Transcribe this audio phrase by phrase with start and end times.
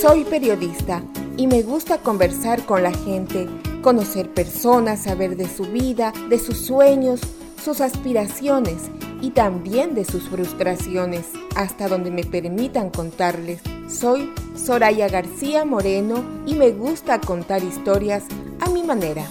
[0.00, 1.02] Soy periodista
[1.38, 3.48] y me gusta conversar con la gente,
[3.80, 7.20] conocer personas, saber de su vida, de sus sueños,
[7.64, 8.90] sus aspiraciones
[9.22, 13.62] y también de sus frustraciones, hasta donde me permitan contarles.
[13.88, 18.24] Soy Soraya García Moreno y me gusta contar historias
[18.60, 19.26] a mi manera.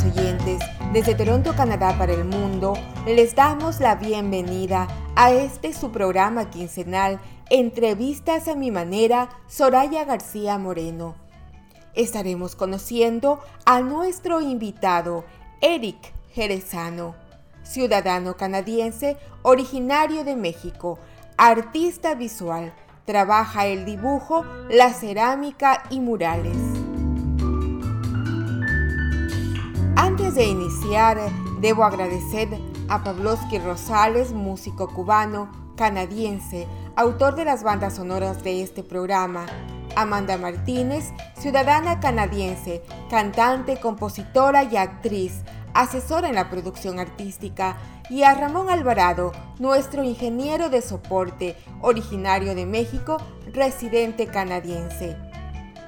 [0.00, 0.60] Oyentes,
[0.92, 2.74] desde Toronto, Canadá para el mundo,
[3.06, 7.20] les damos la bienvenida a este su programa quincenal
[7.50, 11.14] Entrevistas a mi manera, Soraya García Moreno.
[11.94, 15.24] Estaremos conociendo a nuestro invitado,
[15.60, 15.98] Eric
[16.32, 17.14] Jerezano,
[17.62, 20.98] ciudadano canadiense originario de México,
[21.36, 22.72] artista visual,
[23.04, 26.81] trabaja el dibujo, la cerámica y murales.
[30.34, 31.18] De iniciar,
[31.60, 32.48] debo agradecer
[32.88, 36.66] a Pavlovsky Rosales, músico cubano, canadiense,
[36.96, 39.44] autor de las bandas sonoras de este programa,
[39.94, 45.42] Amanda Martínez, ciudadana canadiense, cantante, compositora y actriz,
[45.74, 47.76] asesora en la producción artística,
[48.08, 53.18] y a Ramón Alvarado, nuestro ingeniero de soporte, originario de México,
[53.52, 55.14] residente canadiense.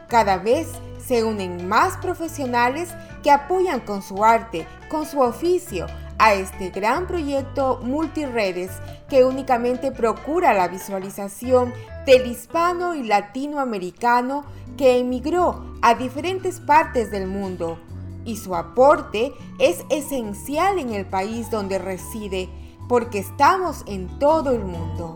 [0.08, 0.68] Cada vez
[1.06, 2.88] se unen más profesionales
[3.22, 5.86] que apoyan con su arte, con su oficio,
[6.18, 8.70] a este gran proyecto multiredes
[9.08, 11.72] que únicamente procura la visualización
[12.06, 14.44] del hispano y latinoamericano
[14.76, 17.78] que emigró a diferentes partes del mundo.
[18.24, 22.48] Y su aporte es esencial en el país donde reside,
[22.88, 25.14] porque estamos en todo el mundo.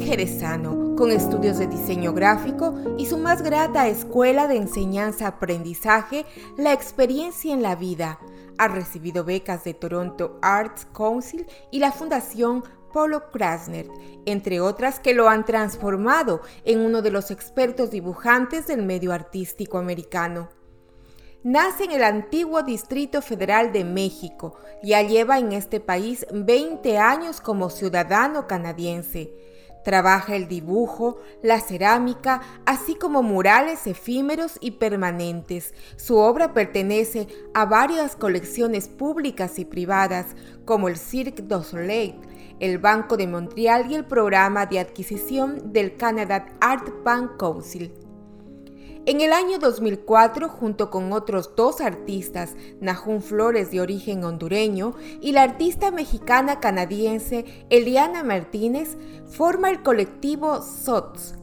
[0.00, 6.24] Jerezano, con estudios de diseño gráfico y su más grata escuela de enseñanza-aprendizaje,
[6.56, 8.18] la experiencia en la vida.
[8.58, 13.88] Ha recibido becas de Toronto Arts Council y la Fundación Polo Krasner,
[14.26, 19.78] entre otras que lo han transformado en uno de los expertos dibujantes del medio artístico
[19.78, 20.48] americano.
[21.44, 27.40] Nace en el antiguo Distrito Federal de México, ya lleva en este país 20 años
[27.40, 29.47] como ciudadano canadiense.
[29.84, 35.74] Trabaja el dibujo, la cerámica, así como murales efímeros y permanentes.
[35.96, 40.26] Su obra pertenece a varias colecciones públicas y privadas,
[40.64, 42.20] como el Cirque du Soleil,
[42.60, 48.07] el Banco de Montreal y el programa de adquisición del Canada Art Bank Council.
[49.08, 54.92] En el año 2004, junto con otros dos artistas, Nahum Flores de origen hondureño
[55.22, 61.36] y la artista mexicana canadiense Eliana Martínez, forma el colectivo SOTS,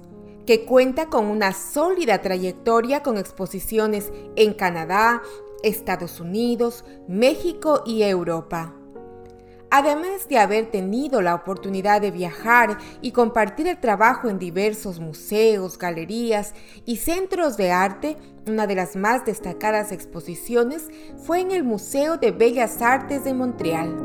[0.45, 5.23] que cuenta con una sólida trayectoria con exposiciones en Canadá,
[5.63, 8.75] Estados Unidos, México y Europa.
[9.77, 15.77] Además de haber tenido la oportunidad de viajar y compartir el trabajo en diversos museos,
[15.77, 16.53] galerías
[16.85, 18.15] y centros de arte,
[18.47, 20.87] una de las más destacadas exposiciones
[21.17, 23.97] fue en el Museo de Bellas Artes de Montreal.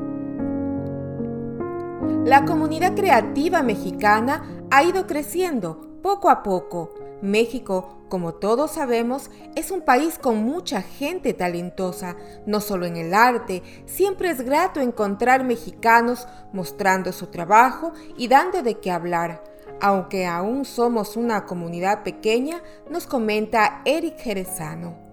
[2.24, 6.92] La comunidad creativa mexicana ha ido creciendo poco a poco.
[7.22, 13.14] México como todos sabemos, es un país con mucha gente talentosa, no solo en el
[13.14, 19.44] arte, siempre es grato encontrar mexicanos mostrando su trabajo y dando de qué hablar.
[19.80, 25.09] Aunque aún somos una comunidad pequeña, nos comenta Eric Jerezano.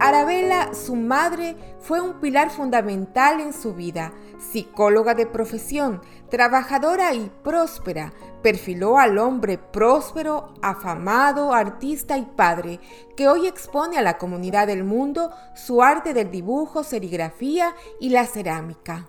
[0.00, 6.00] Arabella, su madre, fue un pilar fundamental en su vida, psicóloga de profesión,
[6.30, 12.78] trabajadora y próspera, perfiló al hombre próspero, afamado, artista y padre,
[13.16, 18.24] que hoy expone a la comunidad del mundo su arte del dibujo, serigrafía y la
[18.26, 19.08] cerámica.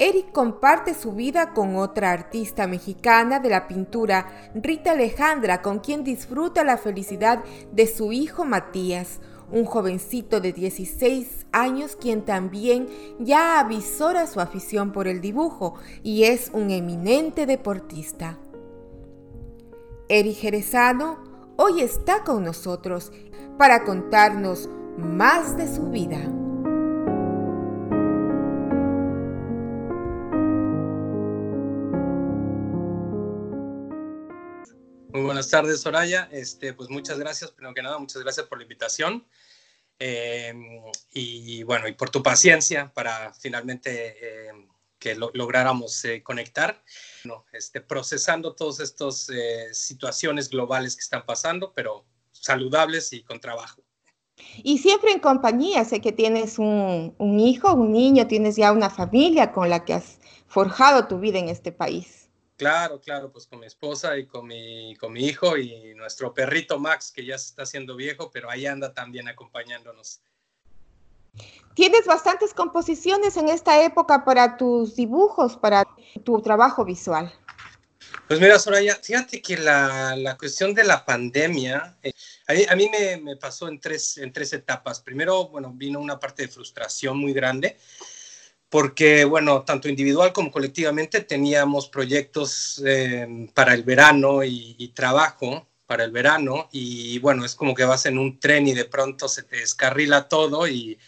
[0.00, 6.02] Eric comparte su vida con otra artista mexicana de la pintura, Rita Alejandra, con quien
[6.02, 12.88] disfruta la felicidad de su hijo Matías, un jovencito de 16 años quien también
[13.18, 18.38] ya avisora su afición por el dibujo y es un eminente deportista.
[20.08, 21.18] Eri Jerezano
[21.56, 23.12] hoy está con nosotros
[23.58, 24.68] para contarnos
[24.98, 26.20] más de su vida.
[35.14, 36.28] Muy buenas tardes, Soraya.
[36.32, 39.24] Este, pues muchas gracias, primero que nada, muchas gracias por la invitación.
[39.96, 40.82] Em,
[41.12, 44.66] y bueno, y por tu paciencia para finalmente em,
[44.98, 46.82] que lográramos eh, conectar,
[47.22, 53.38] no, este, procesando todas estas eh, situaciones globales que están pasando, pero saludables y con
[53.38, 53.84] trabajo.
[54.64, 58.90] Y siempre en compañía, sé que tienes un, un hijo, un niño, tienes ya una
[58.90, 60.18] familia con la que has
[60.48, 62.23] forjado tu vida en este país.
[62.56, 66.78] Claro, claro, pues con mi esposa y con mi, con mi hijo y nuestro perrito
[66.78, 70.20] Max, que ya se está haciendo viejo, pero ahí anda también acompañándonos.
[71.74, 75.84] Tienes bastantes composiciones en esta época para tus dibujos, para
[76.22, 77.32] tu trabajo visual.
[78.28, 82.12] Pues mira, Soraya, fíjate que la, la cuestión de la pandemia, eh,
[82.46, 85.00] a mí, me, me, pasó en tres, en tres etapas.
[85.00, 87.76] Primero, bueno, vino una parte de frustración muy grande,
[88.68, 96.04] porque, bueno, tanto individual como colectivamente teníamos proyectos eh, para el verano y, trabajo para
[96.04, 99.42] el verano, y bueno, es como que vas en un tren y de pronto se
[99.42, 100.98] te descarrila todo y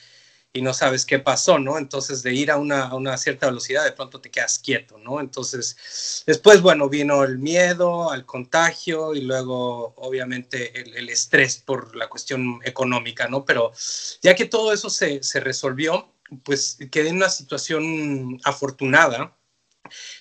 [0.62, 1.78] no sabes qué pasó, ¿no?
[1.78, 5.20] Entonces, de ir a una, cierta velocidad, de pronto te quedas quieto, ¿no?
[5.20, 12.08] Entonces, después, bueno, vino el miedo al contagio y luego, obviamente, el, estrés por la
[12.08, 13.44] cuestión económica, ¿no?
[13.44, 13.72] Pero
[14.22, 16.12] ya que todo eso se, resolvió,
[16.44, 19.36] pues quedé en una situación afortunada,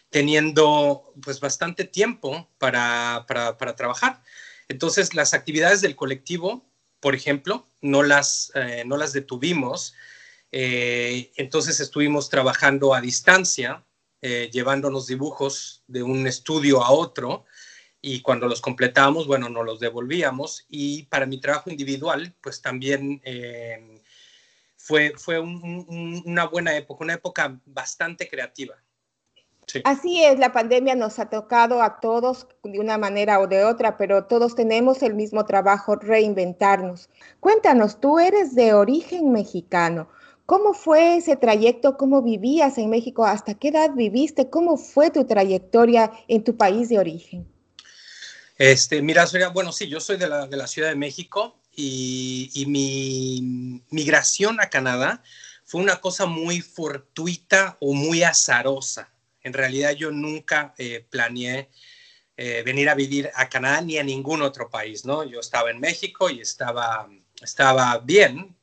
[0.09, 3.25] teniendo pues bastante tiempo para,
[3.75, 4.21] trabajar.
[4.67, 6.65] Entonces, las actividades del colectivo,
[6.99, 9.95] por ejemplo, no las, eh, no las detuvimos
[10.57, 13.83] eh, entonces estuvimos trabajando a distancia,
[14.21, 17.43] eh, llevándonos dibujos de un estudio a otro
[18.01, 23.21] y cuando los completábamos, bueno, nos los devolvíamos y para mi trabajo individual, pues también
[24.85, 28.75] fue, fue una buena época, una época bastante creativa.
[29.83, 33.97] Así es, la pandemia nos ha tocado a todos de una manera o de otra,
[33.97, 37.09] pero todos tenemos el mismo trabajo, reinventarnos.
[37.39, 40.07] Cuéntanos, tú eres de origen mexicano.
[40.45, 41.97] ¿Cómo fue ese trayecto?
[41.97, 43.25] ¿Cómo vivías en México?
[43.25, 44.51] ¿Hasta qué edad viviste?
[44.51, 47.47] ¿Cómo fue tu trayectoria en tu país de origen?
[48.59, 52.65] Este, mira, bueno, sí, yo soy de la, de la Ciudad de México y, y,
[52.65, 55.23] mi migración a Canadá
[55.63, 59.11] fue una cosa muy fortuita o muy azarosa.
[59.41, 61.69] En realidad yo nunca eh, planeé
[62.37, 65.23] eh, venir a vivir a Canadá ni a ningún otro país, ¿no?
[65.23, 67.09] Yo estaba en México y estaba,
[67.41, 68.55] estaba bien,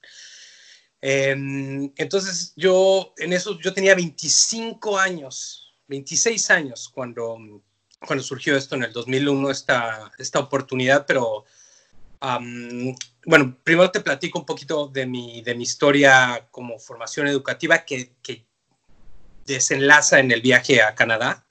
[1.04, 7.60] Em, entonces yo en eso yo tenía 25 años, 26 años cuando,
[8.06, 11.44] cuando surgió esto en el 2001, esta, esta oportunidad, pero
[13.26, 18.12] bueno, primero te platico un poquito de mi, de mi historia como formación educativa que,
[18.22, 18.46] que
[19.46, 21.46] desenlaza en el viaje a Canadá.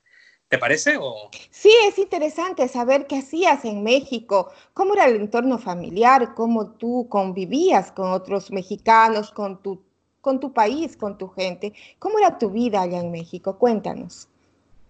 [0.48, 0.98] ¿Te parece?
[1.00, 1.30] O...
[1.50, 7.08] Sí, es interesante saber qué hacías en México, cómo era el entorno familiar, cómo tú
[7.10, 9.82] convivías con otros mexicanos, con tu,
[10.20, 11.74] con tu país, con tu gente.
[12.00, 13.58] ¿Cómo era tu vida allá en México?
[13.58, 14.28] Cuéntanos.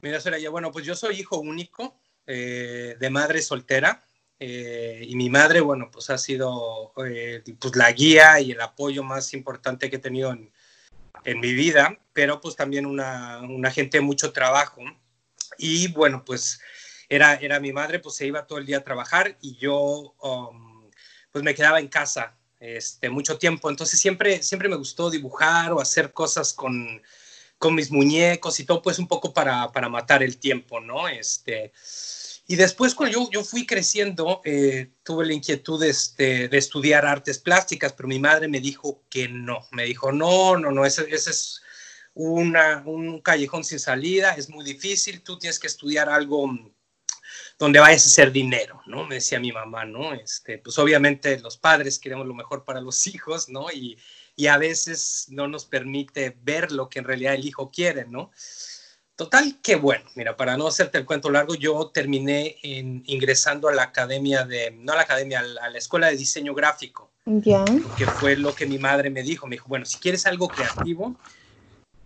[0.01, 1.93] Mira, Soraya, bueno, pues yo soy hijo único
[2.25, 4.03] eh, de madre soltera.
[4.43, 9.03] Eh, y mi madre, bueno, pues ha sido eh, pues la guía y el apoyo
[9.03, 10.51] más importante que he tenido en,
[11.25, 14.81] en mi vida, pero pues también una, una gente de mucho trabajo
[15.59, 16.59] y bueno, pues
[17.07, 20.89] era, era mi madre, pues se iba todo el día a trabajar y yo um,
[21.31, 23.69] pues me quedaba en casa este, mucho tiempo.
[23.69, 26.99] Entonces siempre, siempre me gustó dibujar o hacer cosas con,
[27.59, 31.07] con mis muñecos y todo, pues un poco para, para matar el tiempo, ¿no?
[31.07, 31.71] Este,
[32.51, 37.05] y después cuando yo, yo fui creciendo, eh, tuve la inquietud de, este, de estudiar
[37.05, 41.03] artes plásticas, pero mi madre me dijo que no, me dijo, no, no, no, ese,
[41.03, 41.61] ese es
[42.13, 46.53] una, un callejón sin salida, es muy difícil, tú tienes que estudiar algo
[47.57, 49.07] donde vayas a hacer dinero, ¿no?
[49.07, 50.13] Me decía mi mamá, ¿no?
[50.13, 53.71] Este, pues obviamente los padres queremos lo mejor para los hijos, ¿no?
[53.71, 53.97] Y,
[54.35, 58.29] y a veces no nos permite ver lo que en realidad el hijo quiere, ¿no?
[59.15, 63.73] Total, que bueno, mira, para no hacerte el cuento largo, yo terminé en, ingresando a
[63.73, 67.11] la academia de, no a la academia, a la, escuela de diseño gráfico.
[67.25, 67.63] Ya.
[67.97, 69.47] Que fue lo que mi madre me dijo.
[69.47, 71.15] Me dijo, bueno, si quieres algo creativo,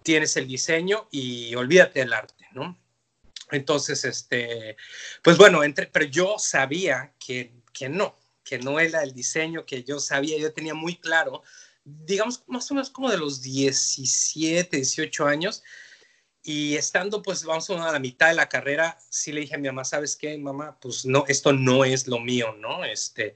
[0.04, 2.78] tienes el diseño y olvídate del arte, ¿no?
[3.52, 4.76] Entonces, este,
[5.22, 9.84] pues bueno, entre, pero yo sabía que, que no, que no era el diseño que
[9.84, 11.44] yo sabía, yo tenía muy claro,
[11.84, 15.64] digamos, más o menos como de los 17, 18 años,
[16.48, 19.68] y estando, pues, vamos a la mitad de la carrera, sí le dije a mi
[19.68, 20.78] mamá, ¿sabes qué, mamá?
[20.80, 22.86] Pues no, esto no es lo mío, ¿no?
[22.86, 23.36] Este,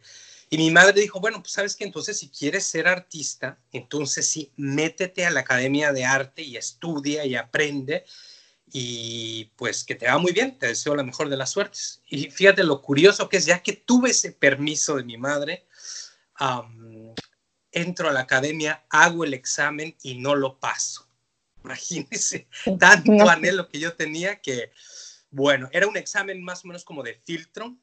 [0.52, 4.52] y mi madre dijo, bueno, pues sabes que entonces si quieres ser artista, entonces sí,
[4.58, 8.06] métete a la Academia de Arte y estudia y aprende
[8.72, 12.04] y pues que te va muy bien, te deseo la mejor de las suertes.
[12.08, 15.66] Y fíjate lo curioso que es, ya que tuve ese permiso de mi madre,
[17.72, 21.09] entro a la academia, hago el examen y no lo paso.
[21.64, 22.48] Imagínense,
[22.80, 24.72] tanto anhelo que yo tenía que,
[25.30, 27.76] bueno, era un examen más o menos como de filtro,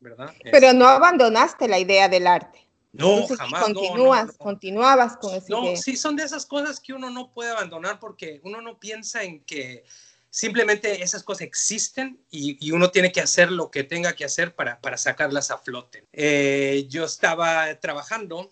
[0.00, 0.34] ¿verdad?
[0.50, 2.66] Pero no abandonaste la idea del arte.
[2.92, 3.64] No, jamás.
[3.64, 7.98] Continúas, continuabas con esa No, sí, son de esas cosas que uno no puede abandonar
[7.98, 9.84] porque uno no piensa en que
[10.28, 14.80] simplemente esas cosas existen y, uno tiene que hacer lo que tenga que hacer para,
[14.80, 16.06] para sacarlas a flote.
[16.12, 18.50] Eh, yo estaba trabajando,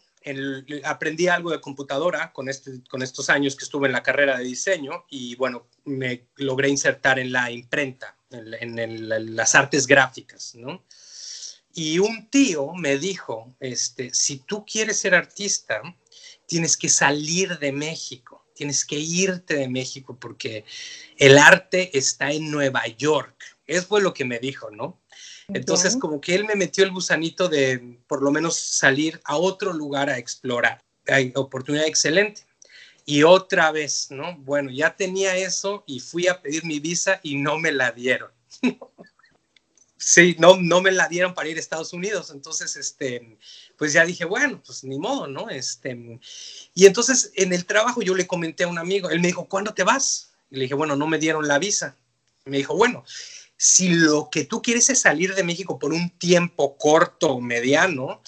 [0.85, 4.45] aprendí algo de computadora con, este, con estos años que estuve en la carrera de
[4.45, 10.85] diseño y bueno, me logré insertar en la imprenta, en, en las artes gráficas, ¿no?
[11.73, 15.81] Y un tío me dijo, este, si tú quieres ser artista,
[16.47, 20.65] tienes que salir de México, tienes que irte de México porque
[21.17, 23.57] el arte está en Nueva York.
[23.67, 25.00] Eso fue lo que me dijo, ¿no?
[25.55, 29.73] Entonces, como que él me metió el gusanito de por lo menos salir a otro
[29.73, 30.83] lugar a explorar.
[31.07, 32.43] Hay oportunidad excelente.
[33.07, 34.37] Y otra vez, ¿no?
[34.39, 38.31] Bueno, ya tenía eso y fui a pedir mi visa y no me la dieron.
[39.97, 42.31] sí, no, no me la dieron para ir a Estados Unidos.
[42.31, 43.37] Entonces, este,
[43.77, 45.51] pues ya dije, bueno, pues ni modo, ¿no?
[45.51, 46.21] Este,
[46.75, 49.75] y entonces en el trabajo yo le comenté a un amigo, él me dijo, ¿cuándo
[49.75, 50.33] te vas?
[50.51, 51.97] Y le dije, bueno, no me dieron la visa.
[52.45, 53.05] me dijo, bueno,
[53.63, 58.23] si lo que tú quieres es salir de México por un tiempo corto o mediano,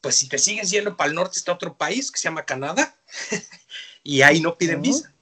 [0.00, 2.96] pues si te sigues yendo para el norte está otro país que se llama Canadá
[4.04, 5.12] y ahí no piden visa.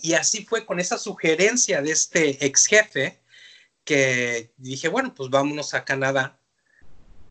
[0.00, 3.20] Y así fue con esa sugerencia de este ex jefe
[3.84, 6.40] que dije, bueno, pues vámonos a Canadá.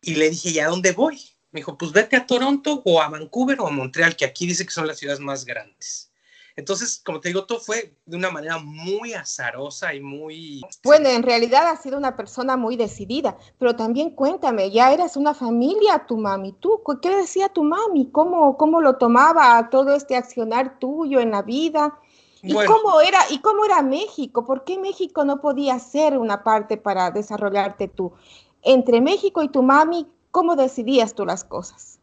[0.00, 1.20] Y le dije, ¿y a dónde voy?
[1.50, 4.64] Me dijo, pues vete a Toronto o a Vancouver o a Montreal, que aquí dice
[4.64, 6.12] que son las ciudades más grandes.
[6.58, 10.60] Entonces, como te digo, todo fue de una manera muy azarosa y muy...
[10.82, 15.34] Bueno, en realidad has sido una persona muy decidida, pero también cuéntame, ya eras una
[15.34, 18.10] familia tu mami, ¿tú qué decía tu mami?
[18.10, 21.96] ¿Cómo, cómo lo tomaba todo este accionar tuyo en la vida?
[22.42, 24.44] ¿Y, cómo era, ¿Y cómo era México?
[24.44, 28.14] ¿Por qué México no podía ser una parte para desarrollarte tú?
[28.62, 32.00] Entre México y tu mami, ¿cómo decidías tú las cosas?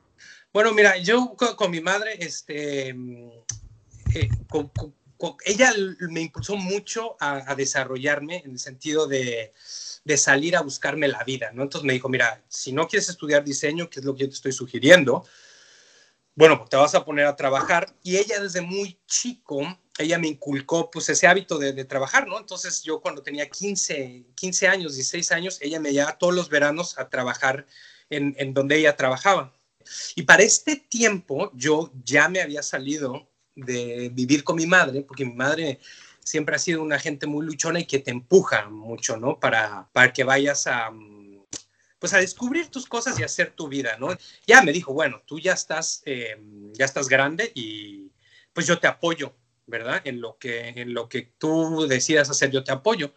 [0.53, 2.95] Bueno, mira, yo con, mi madre, este,
[5.45, 5.73] ella
[6.09, 9.53] me impulsó mucho a, desarrollarme en el sentido de,
[10.17, 11.63] salir a buscarme la vida, ¿no?
[11.63, 14.35] Entonces me dijo, mira, si no quieres estudiar diseño, que es lo que yo te
[14.35, 15.25] estoy sugiriendo,
[16.35, 17.95] bueno, te vas a poner a trabajar.
[18.03, 19.61] Y ella desde muy chico
[19.97, 22.37] ella me inculcó pues ese hábito de, trabajar, ¿no?
[22.37, 26.99] Entonces yo cuando tenía 15, 15 años, 16 años, ella me llevaba todos los veranos
[26.99, 27.65] a trabajar
[28.09, 29.55] en donde ella trabajaba.
[30.15, 35.25] Y para este tiempo yo ya me había salido de vivir con mi madre, porque
[35.25, 35.79] mi madre
[36.23, 39.39] siempre ha sido una gente muy luchona y que te empuja mucho, ¿no?
[39.39, 40.91] Para, para que vayas a,
[41.99, 44.09] pues a descubrir tus cosas y hacer tu vida, ¿no?
[44.45, 46.37] Ya me dijo, bueno, tú ya estás, eh,
[46.73, 48.11] ya estás grande y
[48.53, 49.35] pues yo te apoyo
[49.67, 50.01] ¿verdad?
[50.05, 53.13] En lo que, en lo que tú decidas hacer, yo te apoyo.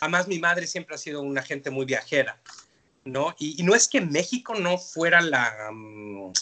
[0.00, 2.40] Además, mi madre siempre ha sido una gente muy viajera,
[3.04, 3.34] ¿no?
[3.38, 6.32] Y, no es que México no fuera la, mm,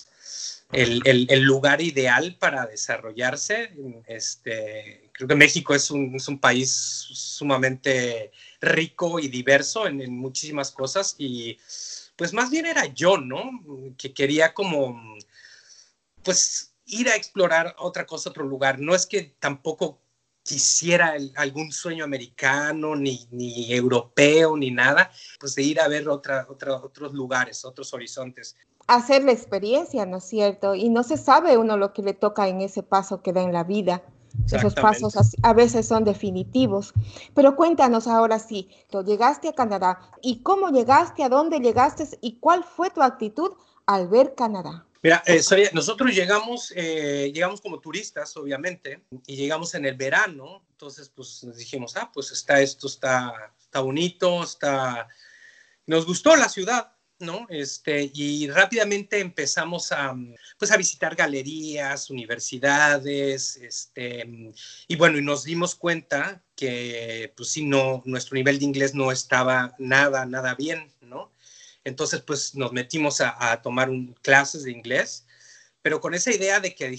[0.73, 3.73] el, lugar ideal para desarrollarse.
[4.07, 10.17] Este, creo que México es un, es un país sumamente rico y diverso en, en,
[10.17, 11.59] muchísimas cosas y
[12.17, 13.51] pues más bien era yo, ¿no?
[13.97, 15.17] Que quería como,
[16.23, 18.81] pues ir a explorar otra cosa, otro lugar.
[18.81, 20.01] No es que tampoco
[20.49, 26.47] quisiera algún sueño americano, ni, ni, europeo, ni nada, pues de ir a ver otra,
[26.49, 28.57] otra, otros lugares, otros horizontes.
[28.87, 30.75] Hacer la experiencia, ¿no es cierto?
[30.75, 33.53] Y no se sabe uno lo que le toca en ese paso que da en
[33.53, 34.03] la vida.
[34.51, 36.95] Esos pasos a veces son definitivos.
[37.35, 42.39] Pero cuéntanos ahora sí, tú llegaste a Canadá y cómo llegaste, a dónde llegaste y
[42.39, 43.53] cuál fue tu actitud
[43.85, 44.88] al ver Canadá.
[45.03, 45.41] Mira, eh,
[45.73, 51.57] nosotros llegamos, eh, llegamos como turistas, obviamente, y llegamos en el verano, entonces pues nos
[51.57, 55.07] dijimos, ah, pues está esto, está, está bonito, está...
[55.87, 57.47] Nos gustó la ciudad, ¿no?
[57.49, 60.15] Este, y rápidamente empezamos a,
[60.59, 64.53] pues, a visitar galerías, universidades, este,
[64.87, 69.13] y bueno, y nos dimos cuenta que, pues sí, no, nuestro nivel de inglés no
[69.13, 71.33] estaba nada, nada bien, ¿no?
[71.85, 73.91] Entonces, pues nos metimos a, tomar
[74.23, 75.27] clases de inglés,
[75.83, 76.99] pero con esa idea de que,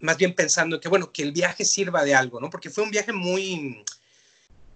[0.00, 2.50] más bien pensando que, bueno, que el viaje sirva de algo, ¿no?
[2.50, 3.84] Porque fue un viaje muy,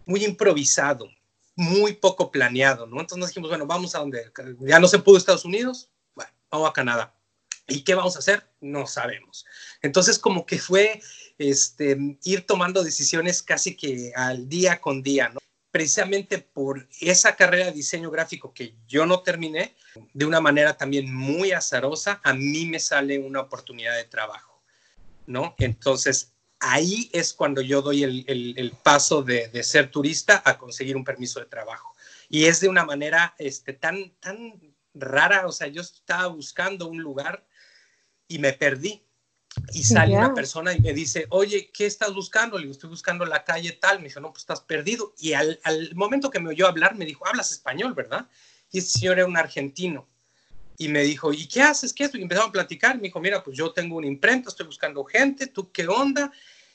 [0.06, 1.08] muy improvisado,
[1.54, 3.00] muy poco planeado, ¿no?
[3.00, 6.70] Entonces nos dijimos, bueno, vamos a donde, ya no se pudo Estados Unidos, bueno, vamos
[6.70, 7.14] a Canadá.
[7.68, 8.48] ¿Y qué vamos a hacer?
[8.60, 9.46] No sabemos.
[9.82, 11.00] Entonces, como que fue
[11.38, 15.38] este, ir tomando decisiones casi que al día con día, ¿no?
[15.72, 19.74] Precisamente por esa carrera de diseño gráfico que yo no terminé,
[20.12, 24.62] de una manera también muy azarosa, a mí me sale una oportunidad de trabajo,
[25.26, 25.54] ¿no?
[25.58, 31.40] Entonces, ahí es cuando yo doy el, paso de, ser turista a conseguir un permiso
[31.40, 31.94] de trabajo.
[32.28, 34.60] Y es de una manera este, tan, tan
[34.92, 37.46] rara, o sea, yo estaba buscando un lugar
[38.28, 39.02] y me perdí.
[39.72, 42.56] Y sale una persona y me dice, oye, ¿qué estás buscando?
[42.56, 43.98] Le digo, estoy buscando la calle tal.
[43.98, 45.14] Me dijo, no, pues estás perdido.
[45.18, 48.26] Y al, al momento que me oyó hablar, me dijo, hablas español, ¿verdad?
[48.70, 50.08] Y ese señor era un argentino
[50.78, 51.92] y me dijo, ¿y qué haces?
[51.92, 52.14] ¿Qué es?
[52.14, 52.96] Y empezamos a platicar.
[52.96, 56.32] Me dijo, mira, pues yo tengo una imprenta, estoy buscando gente, ¿tú qué onda?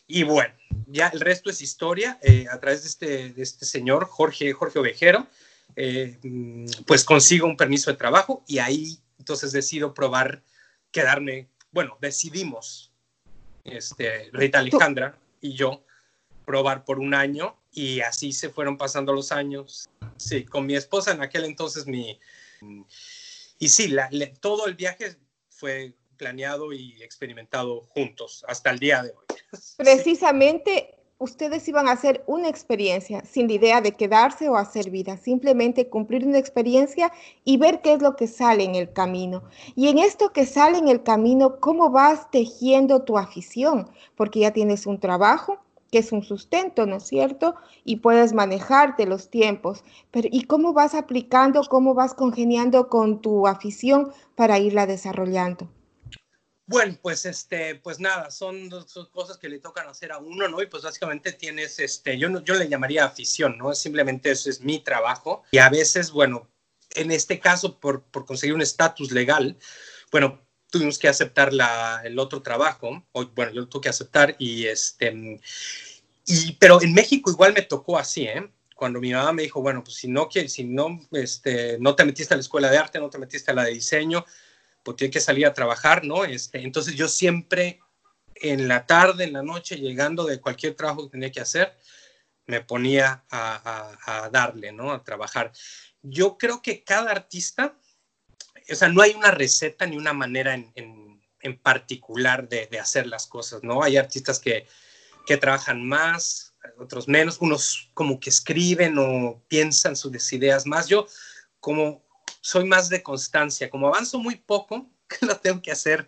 [0.08, 0.54] Y bueno,
[0.86, 2.18] ya el resto es historia.
[2.22, 5.28] Eh, a través de este, de este señor, Jorge, Jorge Ovejero,
[5.76, 10.42] eh, mm, pues consigo un permiso de trabajo y ahí entonces decido probar
[10.92, 12.92] quedarme, bueno, decidimos,
[13.64, 15.84] este, Rita Alejandra y yo,
[16.46, 19.90] probar por un año y así se fueron pasando los años.
[20.18, 22.20] Sí, con mi esposa en aquel entonces mi
[23.60, 23.96] y sí,
[24.40, 25.18] todo el viaje
[25.50, 29.26] fue planeado y experimentado juntos hasta el día de hoy.
[29.78, 35.18] Precisamente ustedes iban a hacer una experiencia sin la idea de quedarse o hacer vida,
[35.18, 37.12] simplemente cumplir una experiencia
[37.44, 39.44] y ver qué es lo que sale en el camino.
[39.76, 43.90] Y en esto que sale en el camino, ¿cómo vas tejiendo tu afición?
[44.16, 45.60] Porque ya tienes un trabajo,
[45.92, 47.56] que es un sustento, ¿no es cierto?
[47.86, 49.84] Y puedes manejarte los tiempos.
[50.12, 55.70] Pero ¿y cómo vas aplicando, cómo vas congeniando con tu afición para irla desarrollando?
[56.70, 58.70] Bueno, pues este, pues nada, son
[59.12, 60.62] cosas que le tocan hacer a uno, ¿no?
[60.62, 63.74] Y pues básicamente tienes, este, yo, yo le llamaría afición, ¿no?
[63.74, 65.44] Simplemente eso es mi trabajo.
[65.52, 66.50] Y a veces, bueno,
[66.92, 69.58] en este caso, por, por conseguir un estatus legal,
[70.12, 74.36] bueno, tuvimos que aceptar la, el otro trabajo, o, bueno, yo lo tuve que aceptar
[74.38, 75.40] y este,
[76.26, 78.52] y, pero en México igual me tocó así, ¿eh?
[78.76, 82.34] Cuando mi mamá me dijo, bueno, pues si no si no, este, no te metiste
[82.34, 84.26] a la escuela de arte, no te metiste a la de diseño,
[84.96, 86.26] tienes que salir a trabajar, ¿no?
[86.26, 87.80] Este, entonces yo siempre
[88.36, 91.76] en la tarde, en la noche, llegando de cualquier trabajo que tenía que hacer,
[92.46, 94.92] me ponía a, a, a darle, ¿no?
[94.92, 95.52] A trabajar.
[96.02, 97.76] Yo creo que cada artista
[98.70, 103.08] o sea, no hay una receta ni una manera en, en, particular de, de, hacer
[103.08, 103.82] las cosas, ¿no?
[103.82, 104.68] Hay artistas que,
[105.26, 110.88] que trabajan más, otros menos, unos como que escriben o piensan sus ideas más.
[110.88, 111.08] Yo
[111.60, 112.06] como
[112.42, 114.90] soy más de constancia, como avanzo muy poco,
[115.22, 116.08] lo tengo que hacer,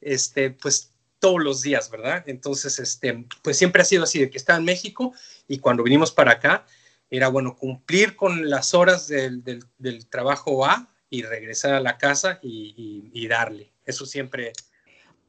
[0.00, 2.24] este, pues todos los días, ¿verdad?
[2.26, 5.12] Entonces, este, pues siempre ha sido así, de que estaba en México
[5.46, 6.66] y cuando vinimos para acá,
[7.10, 12.38] era bueno cumplir con las horas del, del, trabajo A y regresar a la casa
[12.40, 13.72] y, darle.
[13.84, 14.52] Eso siempre.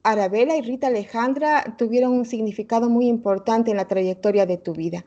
[0.03, 5.05] Arabella y Rita Alejandra tuvieron un significado muy importante en la trayectoria de tu vida.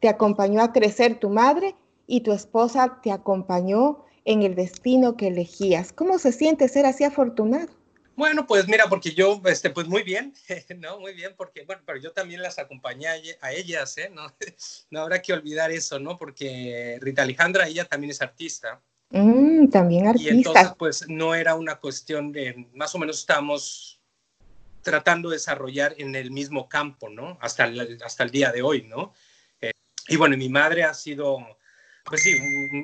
[0.00, 5.28] Te acompañó a crecer tu madre y tu esposa te acompañó en el destino que
[5.28, 5.92] elegías.
[5.92, 7.68] ¿Cómo se siente ser así afortunado?
[8.16, 10.34] Bueno, pues mira, porque yo, este, pues muy bien,
[10.78, 10.98] ¿no?
[10.98, 13.06] Muy bien, porque, bueno, pero yo también las acompañé
[13.40, 14.10] a ellas, ¿eh?
[14.12, 14.26] No,
[14.90, 16.18] no habrá que olvidar eso, ¿no?
[16.18, 18.82] Porque Rita Alejandra, ella también es artista.
[19.10, 20.34] Mm, también artista.
[20.34, 24.00] Y entonces, pues no era una cuestión de, más o menos estamos
[24.82, 27.38] tratando de desarrollar en el mismo campo, ¿no?
[27.40, 29.12] Hasta el, hasta el día de hoy, ¿no?
[29.60, 29.72] Eh,
[30.08, 31.38] y bueno, mi madre ha sido,
[32.06, 32.34] pues sí,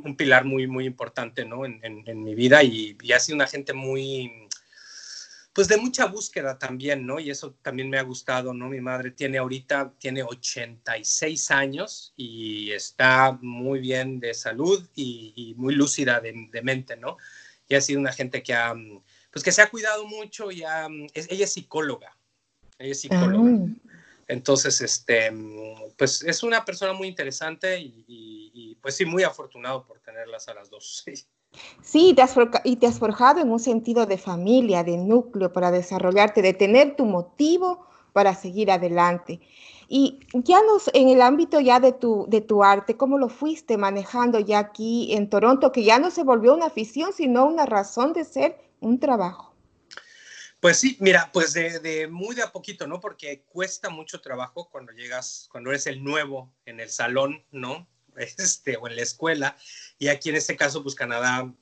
[0.05, 1.65] un, pilar muy, muy importante, ¿no?
[1.65, 4.49] En, en, mi vida y, y, ha sido una gente muy,
[5.53, 7.21] pues de mucha búsqueda también, ¿no?
[7.21, 8.69] Y eso también me ha gustado, ¿no?
[8.69, 15.75] Mi madre tiene ahorita, tiene 86 años y está muy bien de salud y, muy
[15.75, 17.17] lúcida de, mente, ¿no?
[17.69, 18.75] Y ha sido una gente que ha,
[19.31, 22.17] pues que se ha cuidado mucho y ella es psicóloga,
[22.79, 23.51] ella es psicóloga.
[23.53, 23.93] Ah.
[24.29, 25.31] Entonces, este,
[25.99, 28.42] pues es una persona muy interesante y, y,
[28.83, 31.05] pues sí, muy afortunado por tenerlas a las dos.
[31.15, 31.27] Sí.
[31.83, 35.71] Sí, te has y te has forjado en un sentido de familia, de núcleo para
[35.71, 39.41] desarrollarte, de tener tu motivo para seguir adelante.
[39.87, 43.77] Y ya nos, en el ámbito ya de tu, de tu arte, ¿cómo lo fuiste
[43.77, 48.15] manejando ya aquí en Toronto, que ya no se volvió una afición, sino una razón
[48.15, 49.55] de ser un trabajo?
[50.61, 53.01] Pues sí, mira, pues de, de, muy de a poquito, ¿no?
[53.01, 57.87] Porque cuesta mucho trabajo cuando llegas, cuando eres el nuevo en el salón, ¿no?
[58.39, 59.57] este, o en la escuela.
[59.99, 61.53] Y aquí en este caso, pues Canadá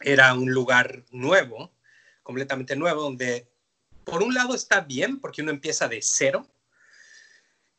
[0.00, 1.74] era un lugar nuevo,
[2.22, 3.50] completamente nuevo, donde
[4.04, 6.48] por un lado está bien porque uno empieza de cero.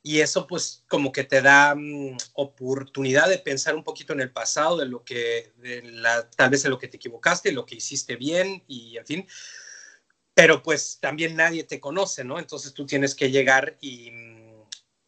[0.05, 4.31] Y eso pues como que te da mm, oportunidad de pensar un poquito en el
[4.31, 5.53] pasado, de lo que,
[6.35, 9.27] tal vez en lo que te equivocaste, lo que hiciste bien y en fin.
[10.33, 12.37] Pero pues también nadie te conoce, ¿no?
[12.37, 14.11] Entonces tú tienes que llegar y,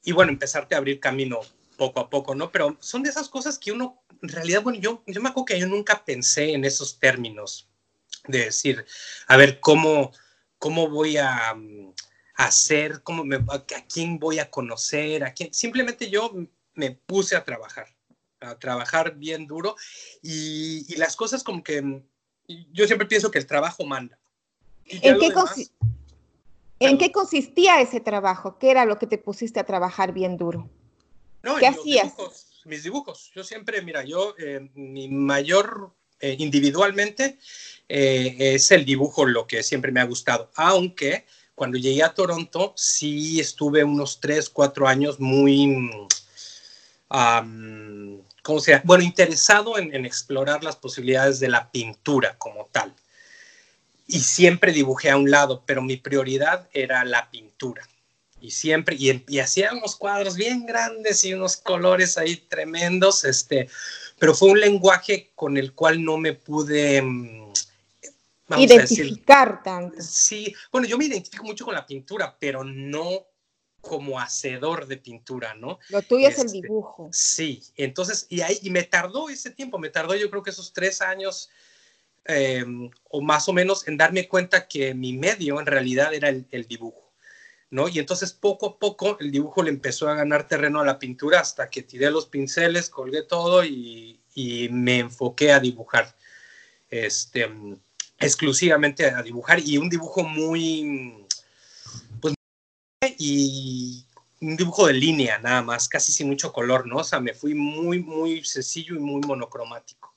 [0.04, 1.42] y bueno, empezarte a abrir camino
[1.76, 2.52] poco a poco, ¿no?
[2.52, 5.60] Pero son de esas cosas que uno, en realidad, bueno, yo, yo me acuerdo que
[5.60, 7.70] yo nunca pensé en esos términos
[8.28, 8.86] de decir,
[9.28, 10.12] a ver, ¿cómo,
[10.58, 11.56] cómo voy a,
[12.36, 15.54] hacer, cómo me, a quién voy a conocer, a quién.
[15.54, 16.32] Simplemente yo
[16.74, 17.88] me puse a trabajar,
[18.42, 19.76] a trabajar bien duro
[20.22, 22.04] y, y las cosas como que
[22.48, 24.20] yo siempre pienso que el trabajo manda.
[24.86, 25.34] ¿En qué,
[26.80, 28.60] ¿En qué, consistía ese trabajo?
[28.60, 30.70] ¿Qué era lo que te pusiste a trabajar bien duro?
[31.60, 32.14] ¿Qué hacías?
[32.66, 33.32] mis dibujos.
[33.34, 37.38] Yo siempre, mira, yo, eh, mi mayor eh, individualmente
[37.88, 42.74] eh, es el dibujo lo que siempre me ha gustado, aunque cuando llegué a Toronto
[42.76, 45.90] sí estuve unos 3, 4 años muy,
[47.08, 48.84] ¿cómo se llama?
[48.86, 52.94] Bueno, interesado en, en, explorar las posibilidades de la pintura como tal.
[54.08, 57.88] Y siempre dibujé a un lado, pero mi prioridad era la pintura.
[58.46, 63.68] Y siempre, y, y hacía unos cuadros bien grandes y unos colores ahí tremendos, este,
[64.20, 67.54] pero fue un lenguaje con el cual no me pude mm,
[68.58, 69.98] identificar tanto.
[70.00, 73.26] Sí, bueno, yo me identifico mucho con la pintura, pero no
[73.82, 75.80] como hacedor de pintura, ¿no?
[75.90, 77.10] Lo tuyo es el este, dibujo.
[77.12, 80.74] Sí, entonces, y ahí, y me tardó ese tiempo, me tardó yo creo que esos
[80.74, 81.50] tres años
[82.26, 86.48] em, o más o menos en darme cuenta que mi medio en realidad era el,
[86.52, 87.05] el, dibujo,
[87.70, 87.88] ¿no?
[87.88, 91.40] Y entonces poco a poco el dibujo le empezó a ganar terreno a la pintura
[91.40, 96.16] hasta que tiré los pinceles, colgué todo y, y me enfoqué a dibujar.
[96.90, 97.50] Este,
[98.20, 101.26] exclusivamente a dibujar y un dibujo muy,
[102.22, 102.34] pues,
[103.18, 104.06] y
[104.42, 106.98] un dibujo de línea nada más, casi sin mucho color, ¿no?
[106.98, 110.15] O sea, me fui muy, muy sencillo y muy monocromático.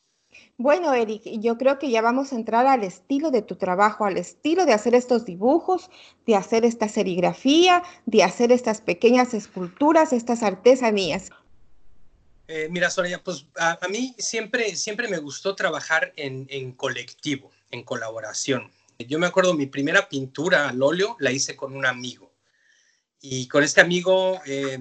[0.61, 4.19] Bueno, Eric, yo creo que ya vamos a entrar al estilo de tu trabajo, al
[4.19, 5.89] estilo de hacer estos dibujos,
[6.27, 11.31] de hacer esta serigrafía, de hacer estas pequeñas esculturas, estas artesanías.
[12.49, 18.69] Eh, mira, Soraya, pues a, mí siempre, siempre me gustó trabajar en, colectivo en colaboración.
[18.99, 22.33] Yo me acuerdo mi primera pintura al óleo la hice con un amigo
[23.21, 24.77] y con este amigo eh,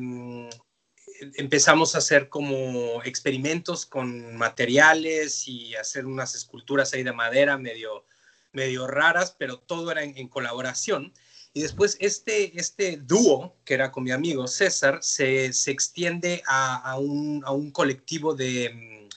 [1.36, 8.06] empezamos a hacer como experimentos con materiales y hacer unas esculturas ahí de madera medio,
[8.51, 11.13] medio raras, pero todo era en, colaboración.
[11.53, 16.91] Y después este, este dúo, que era con mi amigo César, se, se extiende a,
[16.91, 19.08] a, un, a, un, colectivo de,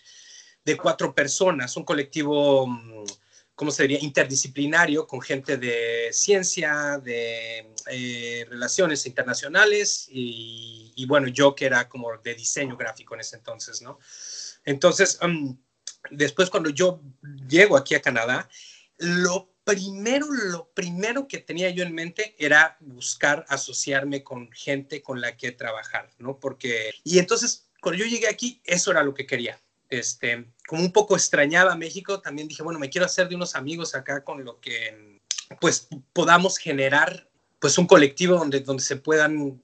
[0.64, 2.66] de, cuatro personas, un colectivo
[3.60, 3.84] ¿cómo se?
[3.84, 12.16] Interdisciplinario con gente de ciencia, de eh, relaciones internacionales y, bueno, yo que era como
[12.24, 13.98] de diseño gráfico en ese entonces, ¿no?
[14.64, 15.58] Entonces, um,
[16.10, 17.02] después cuando yo
[17.46, 18.48] llego aquí a Canadá,
[18.96, 25.20] lo primero, lo primero que tenía yo en mente era buscar asociarme con gente con
[25.20, 26.40] la que trabajar, ¿no?
[26.40, 29.60] Porque, y entonces, cuando yo llegué aquí, eso era lo que quería
[29.90, 33.94] este, como un poco extrañaba México, también dije, bueno, me quiero hacer de unos amigos
[33.94, 35.20] acá con lo que,
[35.61, 39.61] pues, podamos generar, pues, un colectivo donde, donde se puedan,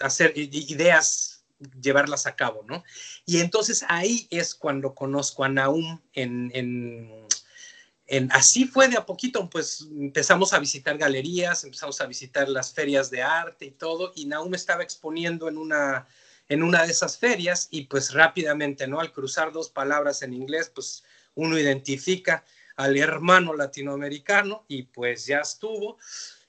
[0.00, 1.44] hacer ideas,
[1.80, 2.82] llevarlas a cabo, ¿no?
[3.26, 7.26] Y entonces ahí es cuando conozco a Naum en, en,
[8.06, 12.72] en, así fue de a poquito, pues empezamos a visitar galerías, empezamos a visitar las
[12.72, 16.06] ferias de arte y todo, y Naum estaba exponiendo en una
[16.52, 19.00] en una de esas ferias y pues rápidamente, ¿no?
[19.00, 21.02] Al cruzar dos palabras en inglés, pues
[21.34, 22.44] uno identifica
[22.76, 25.96] al hermano latinoamericano y pues ya estuvo.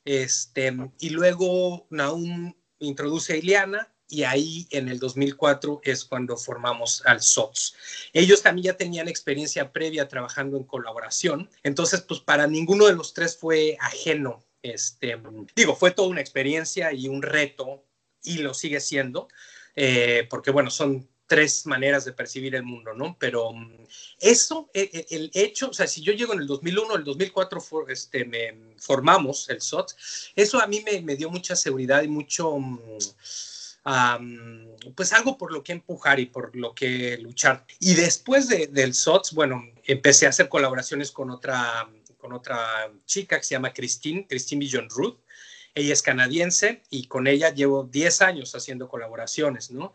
[0.03, 7.01] Este, y luego Naum introduce a Iliana y ahí en el 2004 es cuando formamos
[7.05, 7.75] al SOTS.
[8.11, 13.13] Ellos también ya tenían experiencia previa trabajando en colaboración, entonces pues para ninguno de los
[13.13, 14.43] tres fue ajeno.
[14.61, 15.17] Este,
[15.55, 17.85] digo, fue toda una experiencia y un reto
[18.21, 19.27] y lo sigue siendo,
[19.75, 23.17] eh, porque bueno, son tres maneras de percibir el mundo, ¿no?
[23.19, 23.85] Pero mm,
[24.19, 27.61] eso, el, e, el, hecho, o sea, si yo llego en el 2001, el 2004
[27.61, 29.93] for, este, me formamos el SOT,
[30.35, 32.77] eso a mí me, dio mucha seguridad y mucho, um,
[34.95, 37.65] pues algo por lo que empujar y por lo que luchar.
[37.79, 43.37] Y después de, del SOTS, bueno, empecé a hacer colaboraciones con otra, con otra chica
[43.37, 45.17] que se llama Christine, Christine Billon Ruth,
[45.75, 49.93] ella es canadiense y con ella llevo 10 años haciendo colaboraciones, ¿no?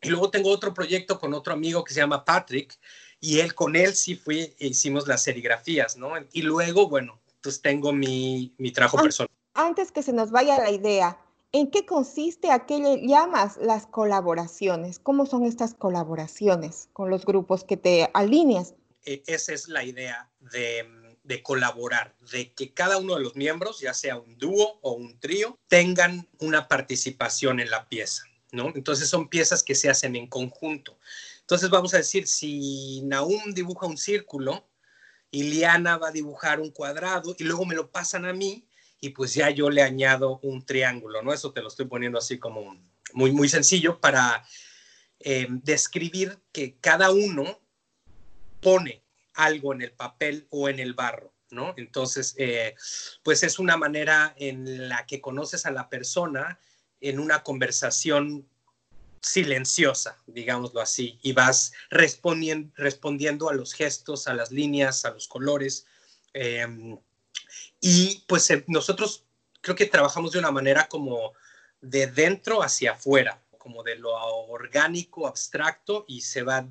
[0.00, 2.78] Y luego tengo otro proyecto con otro amigo que se llama Patrick
[3.20, 6.12] y él con él sí fui, hicimos las serigrafías, ¿no?
[6.32, 9.30] Y luego, bueno, pues tengo mi, mi trabajo personal.
[9.54, 11.18] Antes que se nos vaya la idea,
[11.50, 15.00] ¿en qué consiste a qué le llamas las colaboraciones?
[15.00, 18.74] ¿Cómo son estas colaboraciones con los grupos que te alineas?
[19.04, 23.80] E, esa es la idea de de colaborar, de que cada uno de los miembros,
[23.80, 28.72] ya sea un dúo o un trío, tengan una participación en la pieza, ¿no?
[28.74, 30.98] Entonces son piezas que se hacen en conjunto.
[31.40, 34.66] Entonces vamos a decir, si Naum dibuja un círculo,
[35.30, 38.66] Iliana va a dibujar un cuadrado y luego me lo pasan a mí
[38.98, 41.34] y pues ya yo le añado un triángulo, ¿no?
[41.34, 42.74] Eso te lo estoy poniendo así como
[43.12, 44.46] muy, muy sencillo para
[45.20, 47.60] eh, describir que cada uno
[48.62, 49.04] pone
[49.38, 51.72] algo en el papel o en el barro, ¿no?
[51.76, 52.74] Entonces, eh,
[53.22, 56.58] pues es una manera en la que conoces a la persona
[57.00, 58.48] en una conversación
[59.22, 65.28] silenciosa, digámoslo así, y vas respondiendo, respondiendo a los gestos, a las líneas, a los
[65.28, 65.86] colores.
[66.32, 66.98] Em,
[67.80, 69.24] y pues eh, nosotros
[69.60, 71.32] creo que trabajamos de una manera como
[71.80, 74.16] de dentro hacia afuera, como de lo
[74.48, 76.66] orgánico, abstracto, y se va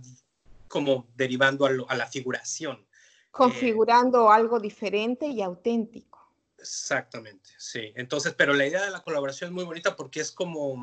[0.68, 2.86] como derivando a, la figuración.
[3.32, 6.18] Configurando algo diferente y auténtico.
[6.58, 7.94] Exactamente, sí.
[7.96, 10.76] Entonces, pero la idea de la colaboración es muy bonita porque es como,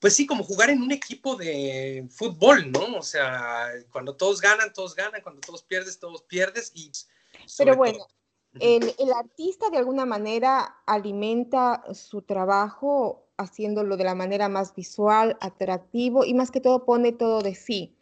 [0.00, 2.96] pues sí, como jugar en un equipo de fútbol, ¿no?
[2.96, 6.90] O sea, cuando todos ganan, todos ganan, cuando todos pierdes, todos pierdes y...
[7.56, 8.06] Pero bueno,
[8.58, 15.36] el, el, artista de alguna manera alimenta su trabajo haciéndolo de la manera más visual,
[15.40, 17.96] atractivo y más que todo pone todo de sí.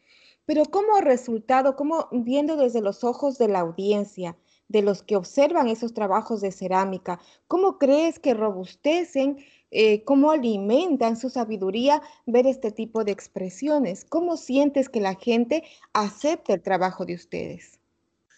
[0.48, 4.34] Pero como resultado, como viendo desde los ojos de la audiencia,
[4.68, 11.18] de los que observan esos trabajos de cerámica, ¿cómo crees que robustecen, eh, cómo alimentan
[11.18, 14.06] su sabiduría ver este tipo de expresiones?
[14.06, 17.78] ¿Cómo sientes que la gente acepta el trabajo de ustedes?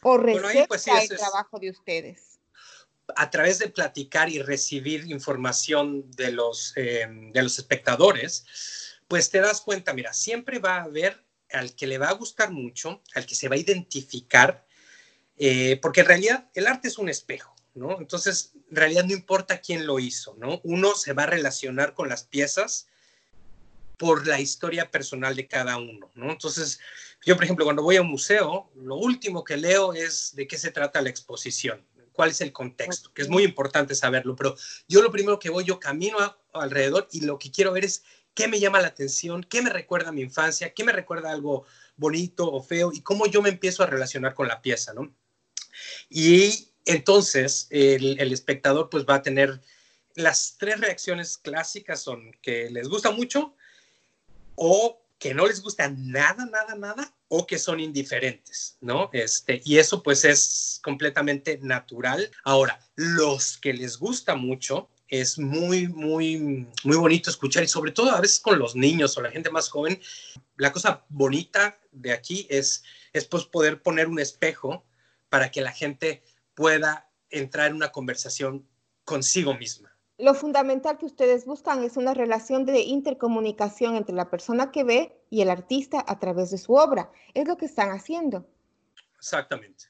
[0.03, 2.41] ¿O pues, receta el trabajo de ustedes?
[3.17, 8.45] a través de platicar y recibir información de los, eh, de los espectadores,
[9.09, 12.51] pues te das cuenta, mira, siempre va a haber al que le va a gustar
[12.51, 14.67] mucho, al que se va a identificar
[15.43, 17.99] eh, porque en realidad el arte es un espejo, ¿no?
[17.99, 20.61] Entonces, en realidad no importa quién lo hizo, ¿no?
[20.65, 22.89] Uno se va a relacionar con las piezas
[23.97, 26.31] por la historia personal de cada uno, ¿no?
[26.31, 26.79] Entonces,
[27.25, 30.59] yo, por ejemplo, cuando voy a un museo, lo último que leo es de qué
[30.59, 34.55] se trata la exposición, cuál es el contexto, que es muy importante saberlo, pero
[34.89, 36.19] yo lo primero que voy, yo camino
[36.53, 38.03] alrededor y lo que quiero ver es
[38.35, 41.67] qué me llama la atención, qué me recuerda a mi infancia, qué me recuerda algo
[41.97, 45.13] bonito o feo y cómo yo me empiezo a relacionar con la pieza, ¿no?
[46.09, 49.61] Y entonces el, espectador pues va a tener
[50.15, 53.55] las tres reacciones clásicas son que les gusta mucho
[54.57, 59.11] o que no les gusta nada, nada, nada, o que son indiferentes, ¿no?
[59.13, 62.31] Este, y eso pues es completamente natural.
[62.43, 68.13] Ahora, los que les gusta mucho, es muy, muy, muy bonito escuchar y sobre todo
[68.13, 70.01] a veces con los niños o la gente más joven,
[70.57, 74.85] la cosa bonita de aquí es, es pues poder poner un espejo
[75.29, 76.23] para que la gente
[76.55, 78.67] pueda entrar en una conversación
[79.05, 79.91] consigo misma.
[80.19, 85.19] Lo fundamental que ustedes buscan es una relación de intercomunicación entre la persona que ve
[85.31, 87.11] y el artista a través de su obra.
[87.33, 88.47] Es lo que están haciendo.
[89.17, 89.87] Exactamente.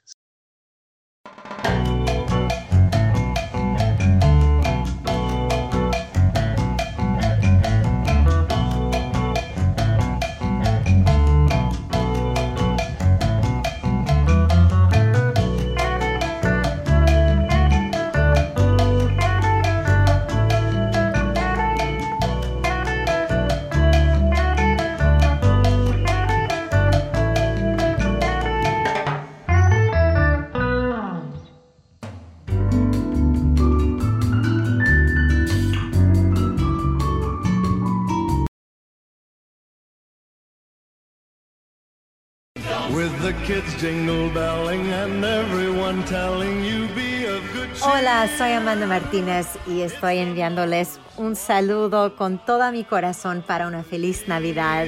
[47.82, 53.84] Hola, soy Amanda Martínez y estoy enviándoles un saludo con todo mi corazón para una
[53.84, 54.86] feliz Navidad.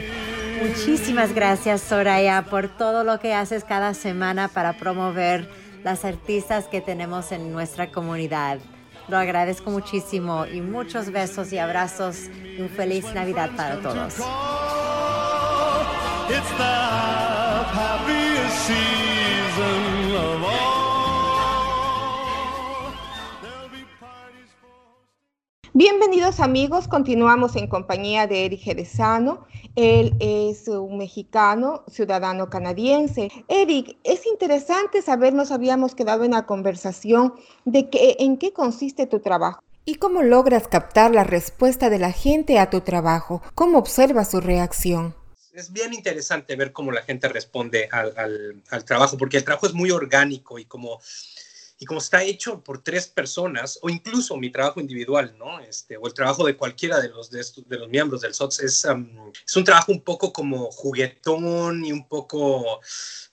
[0.61, 5.49] Muchísimas gracias, Soraya, por todo lo que haces cada semana para promover
[5.85, 8.59] las artistas que tenemos en nuestra comunidad.
[9.07, 14.17] Lo agradezco muchísimo y muchos besos y abrazos y un feliz Navidad para todos.
[25.75, 29.47] Bienvenidos amigos, continuamos en compañía de Eric Jerezano.
[29.75, 33.31] Él es un mexicano, ciudadano canadiense.
[33.49, 39.07] Eric, es interesante saber, nos habíamos quedado en la conversación de que, en qué consiste
[39.07, 39.63] tu trabajo.
[39.85, 43.41] ¿Y cómo logras captar la respuesta de la gente a tu trabajo?
[43.55, 45.15] ¿Cómo observas su reacción?
[45.53, 49.91] Es bien interesante ver cómo la gente responde al, trabajo, porque el trabajo es muy
[49.91, 51.01] orgánico y como,
[51.79, 55.61] y como está hecho por tres personas, o incluso mi trabajo individual, ¿no?
[55.61, 57.45] Este, o el trabajo de cualquiera de los, de,
[57.79, 58.87] los miembros del SOTS, es,
[59.47, 62.81] es un trabajo un poco como juguetón y un poco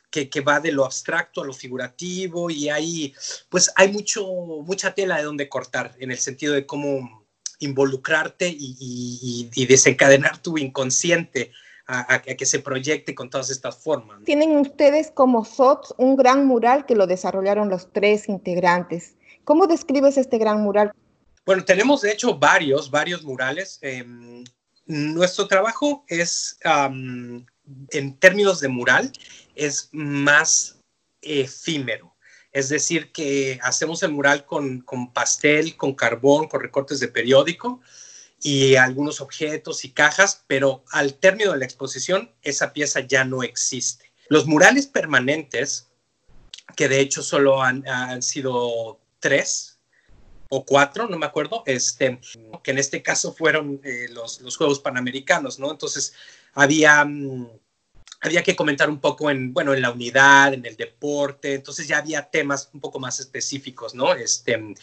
[0.10, 3.14] que, que, va de lo abstracto a lo figurativo y hay,
[3.48, 4.26] pues hay mucho,
[4.66, 7.20] mucha tela de donde cortar en el sentido de cómo
[7.60, 11.52] involucrarte y, desencadenar tu inconsciente
[11.90, 14.24] a, a, que se proyecte con todas estas formas.
[14.24, 19.16] Tienen ustedes como SOTS un gran mural que lo desarrollaron los tres integrantes.
[19.44, 20.92] ¿Cómo describes este gran mural?
[21.48, 23.80] Bueno, tenemos de hecho varios, varios murales.
[23.82, 24.06] Eh,
[24.86, 27.44] nuestro trabajo es, um,
[27.90, 29.12] en términos de mural,
[29.56, 30.80] es más
[31.24, 32.14] efímero.
[32.52, 37.82] Es decir, que hacemos el mural con, con pastel, con carbón, con recortes de periódico
[38.42, 43.44] y algunos objetos y cajas, pero al término de la exposición esa pieza ya no
[43.44, 44.12] existe.
[44.30, 45.90] Los murales permanentes,
[46.76, 49.80] que de hecho solo han, han sido tres,
[50.50, 52.20] o cuatro, no me acuerdo, este,
[52.64, 55.70] que en este caso fueron eh, los, los, Juegos Panamericanos, ¿no?
[55.70, 56.14] Entonces
[56.56, 57.48] había, mm,
[58.22, 62.00] había que comentar un poco en, bueno, en la unidad, en el deporte, entonces ya
[62.00, 64.14] había temas un poco más específicos, ¿no?
[64.16, 64.76] Este,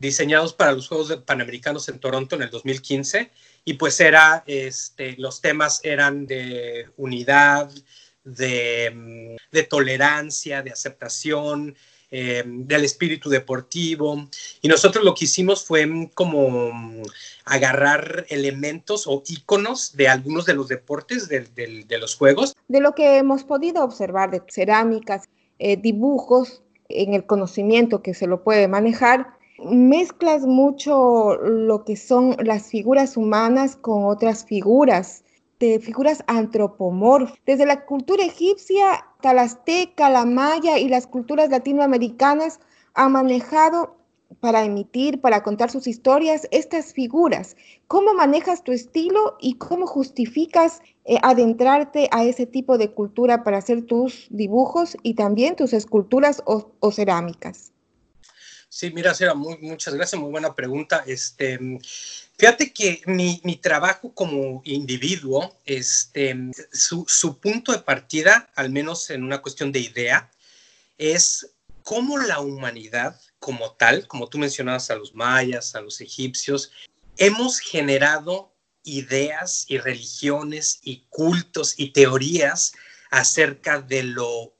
[0.00, 3.30] diseñados para los Juegos Panamericanos en Toronto en el 2015
[3.64, 7.70] y pues era, este, los temas eran de unidad,
[8.24, 11.76] de, mm, de tolerancia, de aceptación,
[12.12, 14.26] eh, del espíritu deportivo.
[14.62, 17.02] Y nosotros lo que hicimos fue mm, como mm,
[17.44, 22.56] agarrar elementos o íconos de algunos de los deportes de, de, los juegos.
[22.66, 28.26] De lo que hemos podido observar de cerámicas, eh, dibujos, en el conocimiento que se
[28.26, 35.24] lo puede manejar, mezclas mucho lo que son las figuras humanas con otras figuras
[35.58, 42.60] de figuras antropomorfas, desde la cultura egipcia hasta la maya y las culturas latinoamericanas
[42.94, 43.96] han manejado
[44.40, 47.56] para emitir, para contar sus historias, estas figuras.
[47.88, 53.58] ¿Cómo manejas tu estilo y cómo justificas eh, adentrarte a ese tipo de cultura para
[53.58, 57.69] hacer tus dibujos y también tus esculturas o cerámicas?
[58.72, 61.02] Sí, mira, Sera, muy, muchas gracias, muy buena pregunta.
[61.04, 61.58] Este,
[62.38, 66.36] fíjate que mi, mi trabajo como individuo, este,
[66.72, 70.30] su, su, punto de partida, al menos en una cuestión de idea,
[70.98, 71.50] es
[71.82, 76.70] cómo la humanidad como tal, como tú mencionabas a los mayas, a los egipcios,
[77.16, 78.54] hemos generado
[78.84, 82.72] ideas y religiones y cultos y teorías
[83.10, 84.54] acerca de lo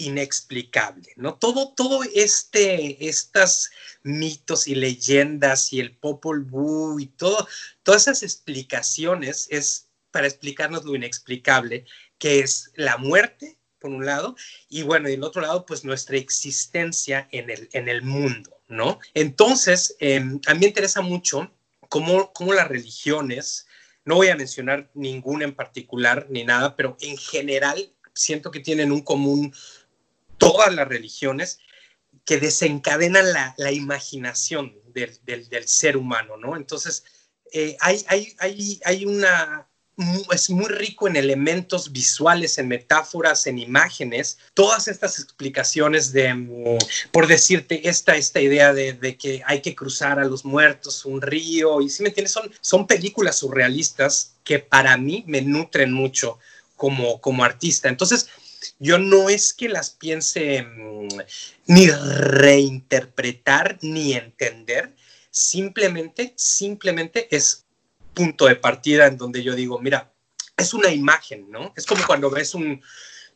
[0.00, 1.34] inexplicable, ¿no?
[1.34, 3.70] Todo, todo este, estas
[4.02, 7.46] mitos y leyendas y el Popol Vuh y todo,
[7.82, 11.84] todas esas explicaciones es para explicarnos lo inexplicable,
[12.18, 14.34] que es la muerte, por un lado,
[14.68, 18.98] y bueno, y del otro lado, pues nuestra existencia en el, en el mundo, ¿no?
[19.12, 21.52] Entonces, eh, a mí me interesa mucho
[21.88, 23.66] cómo, cómo las religiones,
[24.04, 28.92] no voy a mencionar ninguna en particular ni nada, pero en general siento que tienen
[28.92, 29.54] un común
[30.38, 31.58] todas las religiones
[32.24, 33.24] que desencadenan
[33.56, 36.56] la, imaginación del, ser humano, ¿no?
[36.56, 37.04] Entonces,
[37.52, 39.68] eh, hay, una,
[40.32, 46.78] es muy rico en elementos visuales, en metáforas, en imágenes, todas estas explicaciones de, mm,
[47.12, 51.22] por decirte, esta, esta idea de, de, que hay que cruzar a los muertos un
[51.22, 56.38] río, y si me entiendes, son, son películas surrealistas que para mí me nutren mucho
[56.76, 57.88] como, como artista.
[57.88, 58.28] Entonces,
[58.78, 61.08] yo no es que las piense mm,
[61.66, 64.94] ni reinterpretar ni entender,
[65.30, 67.64] simplemente, simplemente es
[68.14, 70.12] punto de partida en donde yo digo, mira,
[70.56, 71.72] es una imagen, ¿no?
[71.76, 72.82] Es como cuando ves un,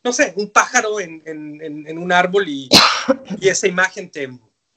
[0.02, 2.68] no sé, un pájaro en, un árbol y,
[3.40, 4.30] y esa imagen te,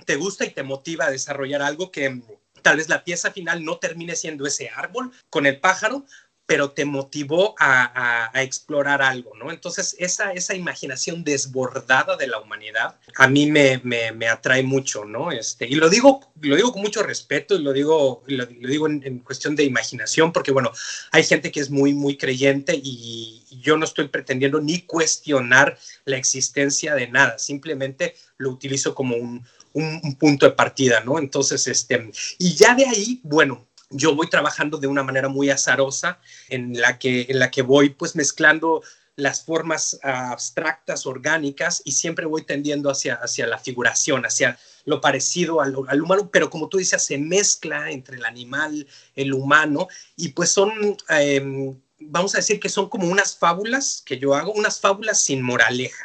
[0.06, 2.22] te gusta y te motiva a desarrollar algo que
[2.62, 6.06] tal vez la pieza final no termine siendo ese árbol con el pájaro,
[6.54, 9.50] pero te motivó a, explorar algo, ¿no?
[9.50, 15.32] Entonces, esa, esa imaginación desbordada de la humanidad a mí me, me, atrae mucho, ¿no?
[15.32, 19.18] Este, y lo digo, lo digo con mucho respeto y lo digo, lo, digo en,
[19.22, 20.72] cuestión de imaginación, porque, bueno,
[21.12, 26.18] hay gente que es muy, muy creyente y yo no estoy pretendiendo ni cuestionar la
[26.18, 29.44] existencia de nada, simplemente lo utilizo como un,
[29.74, 31.18] un, un punto de partida, ¿no?
[31.18, 36.20] Entonces, este, y ya de ahí, bueno, yo voy trabajando de una manera muy azarosa
[36.50, 38.84] en la que, en la que voy pues mezclando
[39.16, 45.62] las formas abstractas, orgánicas, y siempre voy tendiendo hacia, hacia la figuración, hacia lo parecido
[45.62, 49.88] al, humano, pero como tú dices, se mezcla entre el animal, el humano,
[50.18, 54.52] y pues son, eh, vamos a decir que son como unas fábulas que yo hago,
[54.52, 56.04] unas fábulas sin moraleja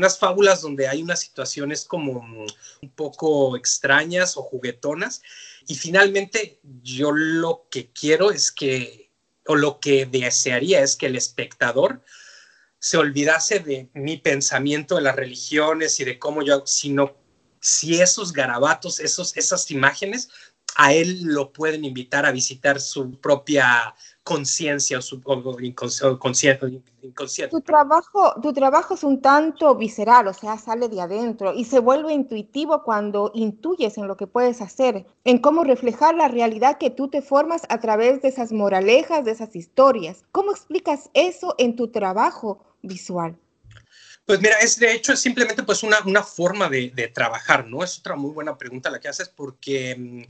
[0.00, 2.12] unas fábulas donde hay unas situaciones como
[2.82, 5.20] un poco extrañas o juguetonas.
[5.70, 9.12] Y finalmente yo lo que quiero es que,
[9.46, 12.02] o lo que desearía es que el espectador
[12.80, 17.16] se olvidase de mi pensamiento de las religiones y de cómo yo, sino
[17.60, 20.28] si esos garabatos, esos, esas imágenes,
[20.76, 25.20] a él lo pueden invitar a visitar su propia conciencia o, su,
[25.60, 26.82] inconsciente,
[27.50, 31.80] Tu trabajo, tu trabajo es un tanto visceral, o sea, sale de adentro y se
[31.80, 36.90] vuelve intuitivo cuando intuyes en lo que puedes hacer, en cómo reflejar la realidad que
[36.90, 40.22] tú te formas a través de esas moralejas, de esas historias.
[40.32, 43.36] ¿Cómo explicas eso en tu trabajo visual?
[44.30, 47.82] Pues mira, es de hecho es simplemente pues una, una forma de, de, trabajar, ¿no?
[47.82, 50.22] Es otra muy buena pregunta la que haces porque mm,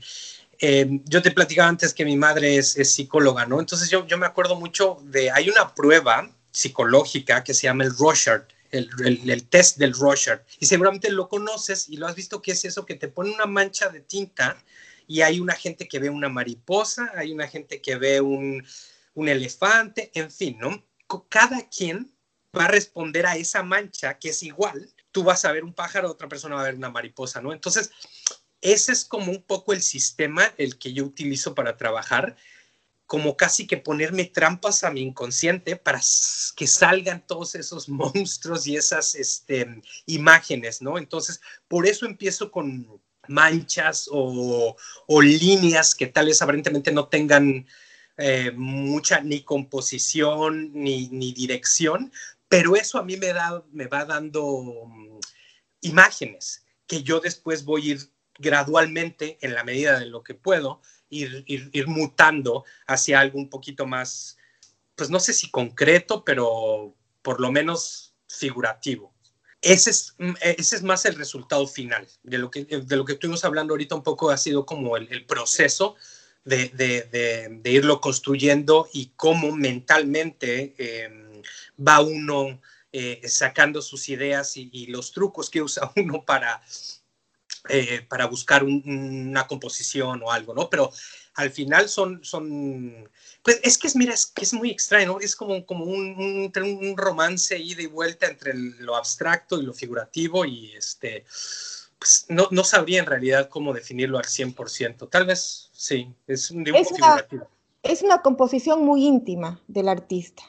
[0.57, 3.59] eh, yo te platicaba antes que mi madre es, es psicóloga, ¿no?
[3.59, 7.95] Entonces yo, yo, me acuerdo mucho de, hay una prueba psicológica que se llama el
[7.95, 8.41] Rorschach,
[8.71, 12.53] el, el, el, test del Rorschach, y seguramente lo conoces y lo has visto que
[12.53, 14.57] es eso, que te pone una mancha de tinta
[15.05, 18.65] y hay una gente que ve una mariposa, hay una gente que ve un,
[19.13, 20.83] un elefante, en fin, ¿no?
[21.29, 22.11] Cada quien
[22.57, 26.11] va a responder a esa mancha que es igual, tú vas a ver un pájaro,
[26.11, 27.53] otra persona va a ver una mariposa, ¿no?
[27.53, 27.91] Entonces,
[28.61, 32.35] ese es como un poco el sistema el que yo utilizo para trabajar,
[33.05, 35.99] como casi que ponerme trampas a mi inconsciente para
[36.55, 40.97] que salgan todos esos monstruos y esas este, imágenes, ¿no?
[40.97, 44.75] Entonces, por eso empiezo con manchas o,
[45.07, 47.65] o líneas que tal vez aparentemente no tengan
[48.17, 52.11] eh, mucha ni composición ni, ni, dirección,
[52.51, 55.19] pero eso a mí me, da, me va dando mm,
[55.83, 60.81] imágenes que yo después voy a ir gradualmente, en la medida de lo que puedo,
[61.07, 64.37] ir, ir, mutando hacia algo un poquito más,
[64.95, 69.13] pues no sé si concreto, pero por lo menos figurativo.
[69.61, 72.05] Ese es, mm, ese es más el resultado final.
[72.21, 75.25] De lo, que, de lo que estuvimos hablando ahorita un poco ha sido como el,
[75.25, 75.95] proceso
[76.43, 80.75] de, de, irlo construyendo y cómo mentalmente...
[80.77, 81.29] Eh,
[81.85, 82.59] va uno
[82.93, 86.61] eh, sacando sus ideas y, y, los trucos que usa uno para,
[87.69, 90.69] eh, para buscar un, una composición o algo, ¿no?
[90.69, 90.91] Pero
[91.35, 93.09] al final son, son
[93.43, 95.19] pues es que es, mira, es que es muy extraño, ¿no?
[95.19, 99.73] Es como, como un, un, un romance ida y vuelta entre lo abstracto y lo
[99.73, 101.23] figurativo y este,
[101.97, 105.09] pues no, no sabría en realidad cómo definirlo al 100%.
[105.09, 107.47] Tal vez sí, es un dibujo es una, figurativo.
[107.83, 110.43] Es una composición muy íntima del artista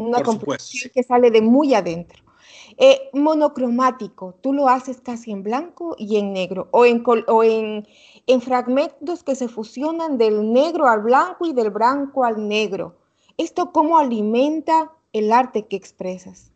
[0.00, 2.22] una composición que sale de muy adentro.
[2.78, 7.86] Eh, monocromático, tú lo haces casi en blanco y en negro, o, en, o en,
[8.26, 12.96] en, fragmentos que se fusionan del negro al blanco y del blanco al negro.
[13.36, 16.50] ¿Esto cómo alimenta el arte que expresas?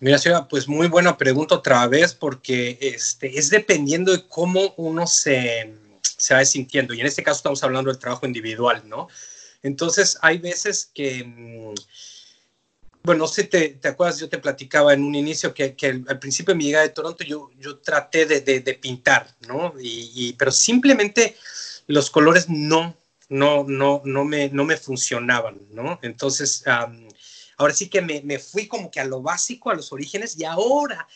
[0.00, 5.06] Mira, Ciudad, pues muy buena pregunta otra vez, porque este, es dependiendo de cómo uno
[5.06, 6.94] se, se va sintiendo.
[6.94, 9.08] Y en este caso estamos hablando del trabajo individual, ¿no?
[9.62, 11.74] Entonces, hay veces que mm,
[13.02, 16.18] bueno, no sé, te, te, acuerdas, yo te platicaba en un inicio que, que al
[16.18, 19.74] principio de mi llegada de Toronto yo, yo traté de, de, de pintar, ¿no?
[19.80, 21.36] Y, y, pero simplemente
[21.86, 22.94] los colores no,
[23.30, 25.98] no, no, no, me, no me funcionaban, ¿no?
[26.02, 27.08] Entonces, um,
[27.56, 30.44] ahora sí que me, me, fui como que a lo básico, a los orígenes, y
[30.44, 31.08] ahora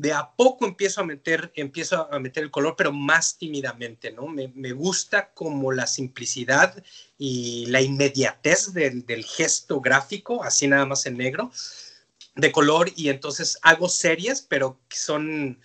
[0.00, 4.26] de a poco empiezo a meter, empiezo a meter el color, pero más tímidamente, ¿no?
[4.28, 6.82] Me, me gusta como la simplicidad
[7.18, 11.52] y la inmediatez del, del, gesto gráfico, así nada más en negro,
[12.34, 15.60] de color, y entonces hago series, pero son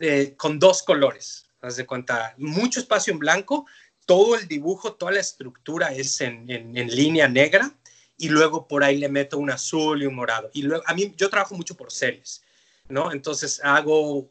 [0.00, 3.64] eh, con dos colores, haz de cuenta, mucho espacio en blanco,
[4.04, 7.72] todo el dibujo, toda la estructura es en, en, en línea negra,
[8.18, 10.50] y luego por ahí le meto un azul y un morado.
[10.52, 12.42] Y luego, a mí, yo trabajo mucho por series.
[12.88, 13.12] ¿No?
[13.12, 14.30] Entonces hago,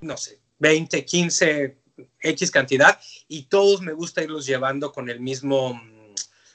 [0.00, 1.76] no sé, 20, 15,
[2.20, 2.98] X cantidad
[3.28, 5.80] y todos me gusta irlos llevando con el mismo,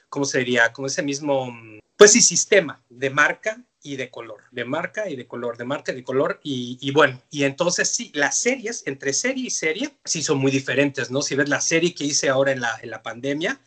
[0.08, 0.72] ¿cómo se diría?
[0.72, 1.52] Con ese mismo,
[1.96, 5.92] pues sí, sistema de marca y de color, de marca y de color, de marca
[5.92, 6.40] y de color.
[6.42, 10.50] Y, y, bueno, y entonces sí, las series, entre serie y serie, sí son muy
[10.50, 11.22] diferentes, ¿no?
[11.22, 13.60] Si ves la serie que hice ahora en la, en la pandemia,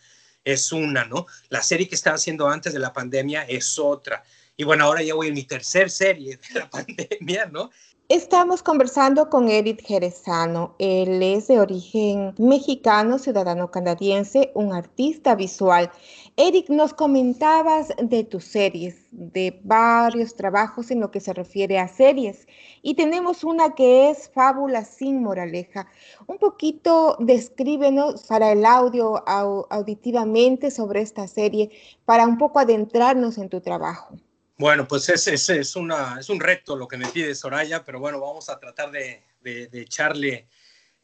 [0.43, 1.25] es una, ¿no?
[1.49, 4.23] La serie que estaba haciendo antes de la pandemia es otra.
[4.55, 7.71] Y bueno, ahora ya voy en mi tercer serie de la pandemia, ¿no?
[8.09, 10.75] Estamos conversando con Eric Jerezano.
[10.77, 15.89] Él es de origen mexicano, ciudadano canadiense, un artista visual.
[16.35, 21.87] Eric, nos comentabas de tus series, de varios trabajos en lo que se refiere a
[21.87, 22.45] series.
[22.83, 25.87] Y tenemos una que es Fábula sin moraleja.
[26.27, 31.71] Un poquito descríbenos para el audio auditivamente sobre esta serie,
[32.05, 34.17] para un poco adentrarnos en tu trabajo.
[34.63, 37.99] Bueno, pues ese es, es, una, es un reto lo que me pide Soraya, pero
[37.99, 40.47] bueno, vamos a tratar de, de, de echarle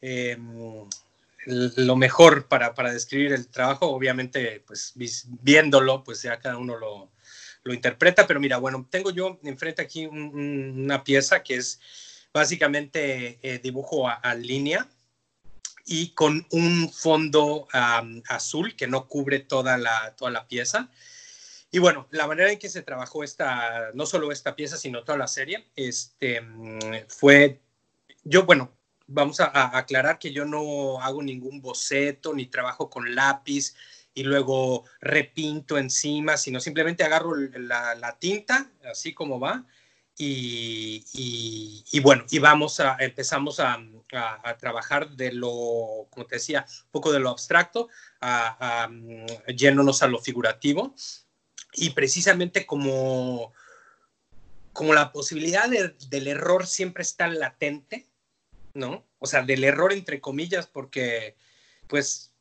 [0.00, 0.38] eh,
[1.44, 3.88] lo mejor para, para, describir el trabajo.
[3.88, 4.94] Obviamente, pues
[5.42, 7.10] viéndolo, pues ya cada uno lo,
[7.62, 11.82] lo interpreta, pero mira, bueno, tengo yo enfrente aquí una pieza que es
[12.32, 14.88] básicamente eh, dibujo a, línea
[15.84, 17.68] y con un fondo
[18.26, 20.88] azul que no cubre toda la, toda la pieza.
[21.72, 25.18] Y bueno, la manera en que se trabajó esta, no solo esta pieza, sino toda
[25.18, 26.42] la serie, este,
[27.08, 27.60] fue,
[28.24, 28.72] yo, bueno,
[29.06, 33.74] vamos a, aclarar que yo no hago ningún boceto ni trabajo con lápiz
[34.14, 39.64] y luego repinto encima, sino simplemente agarro la, tinta, así como va,
[40.16, 41.04] y,
[41.92, 43.78] y, bueno, y vamos a, empezamos a,
[44.12, 47.88] a, trabajar de lo, como te decía, un poco de lo abstracto,
[48.20, 48.90] a,
[49.56, 50.94] yéndonos a lo figurativo,
[51.74, 53.52] y precisamente como,
[54.72, 58.08] como la posibilidad del error siempre está latente,
[58.74, 59.06] ¿no?
[59.18, 61.36] O sea, del error entre comillas, porque,
[61.86, 62.32] pues,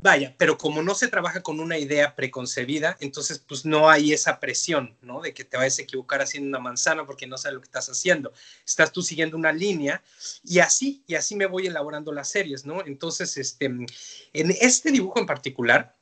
[0.00, 4.38] vaya, pero como no se trabaja con una idea preconcebida, entonces, pues, no hay esa
[4.38, 5.22] presión, ¿no?
[5.22, 7.88] De que te vayas a equivocar haciendo una manzana porque no sabes lo que estás
[7.88, 8.32] haciendo.
[8.66, 10.02] Estás tú siguiendo una línea
[10.42, 12.84] y así, y así me voy elaborando las series, ¿no?
[12.84, 15.96] Entonces, este, en este dibujo en particular,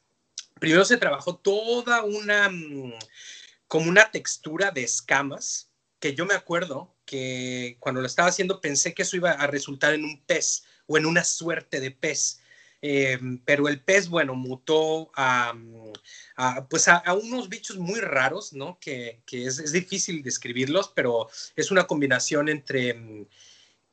[0.62, 2.92] primero se trabajó toda una, mm,
[3.66, 8.94] como una textura de escamas, que yo me acuerdo que cuando lo estaba haciendo pensé
[8.94, 12.38] que eso iba a resultar en un pez o en una suerte de pez.
[12.80, 15.52] Eh, pero el pez, bueno, mutó a,
[16.70, 18.78] pues a, unos bichos muy raros, ¿no?
[18.78, 23.26] Que, es, difícil describirlos, pero es una combinación entre,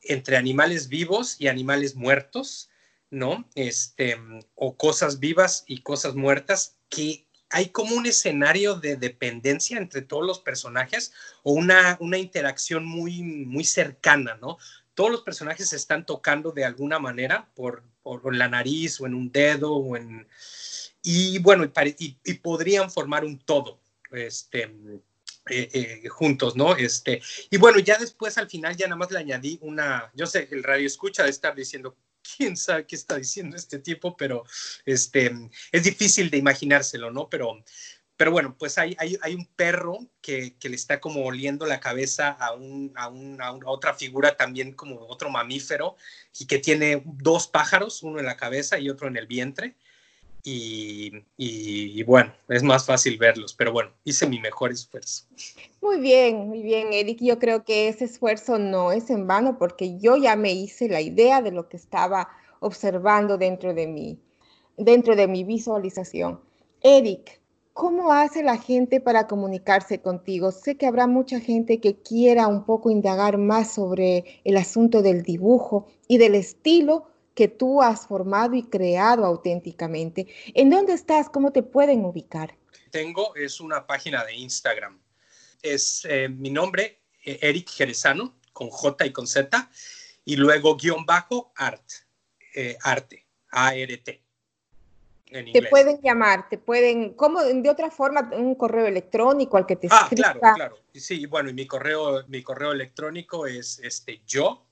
[0.03, 2.70] entre animales vivos y animales muertos,
[3.12, 3.47] ¿no?
[3.55, 4.18] Este,
[4.55, 10.26] o cosas vivas y cosas muertas que hay como un escenario de dependencia entre todos
[10.26, 11.12] los personajes
[11.43, 14.57] o una, una interacción muy, muy cercana, ¿no?
[14.93, 19.14] Todos los personajes se están tocando de alguna manera por, por la nariz o en
[19.16, 20.28] un dedo o en...
[21.01, 23.80] Y bueno, y, podrían formar un todo,
[24.12, 24.64] este,
[25.49, 26.76] eh, eh, juntos, ¿no?
[26.76, 30.49] Este, y bueno, ya después al final ya nada más le añadí una, yo sé,
[30.51, 31.95] el radio escucha de estar diciendo,
[32.38, 34.43] quién sabe qué está diciendo este tipo, pero
[34.86, 35.32] este,
[35.71, 37.30] es difícil de imaginárselo, ¿no?
[37.30, 37.63] Pero,
[38.15, 42.30] pero bueno, pues hay, hay, un perro que, que, le está como oliendo la cabeza
[42.30, 45.95] a, un, a, un, a, otra figura también como otro mamífero
[46.38, 49.75] y que tiene dos pájaros, uno en la cabeza y otro en el vientre.
[50.44, 55.26] Y, bueno, es más fácil verlos, pero bueno, hice mi mejor esfuerzo.
[55.82, 57.20] Muy bien, muy bien, Eric.
[57.22, 61.02] Yo creo que ese esfuerzo no es en vano porque yo ya me hice la
[61.02, 62.30] idea de lo que estaba
[62.62, 64.20] observando dentro de mí,
[64.78, 66.40] dentro de mi visualización.
[66.82, 67.42] Eric,
[67.74, 70.52] ¿cómo hace la gente para comunicarse contigo?
[70.52, 75.24] Sé que habrá mucha gente que quiera un poco indagar más sobre el asunto del
[75.24, 80.27] dibujo y del estilo que tú has formado y creado auténticamente.
[80.53, 81.30] ¿En dónde estás?
[81.30, 82.55] ¿Cómo te pueden ubicar?
[82.91, 84.99] Tengo, es una página de Instagram.
[85.61, 89.69] Es eh, mi nombre, eh, Eric Jerezano, con J y con Z,
[90.25, 91.84] y luego guion bajo art,
[92.55, 94.23] eh, arte, A-R-T.
[95.30, 97.43] Te pueden llamar, te pueden, ¿cómo?
[97.43, 100.80] De otra forma, un correo electrónico al que te Ah, claro, claro.
[100.91, 104.65] Sí, bueno, y mi correo, mi correo electrónico es este yo,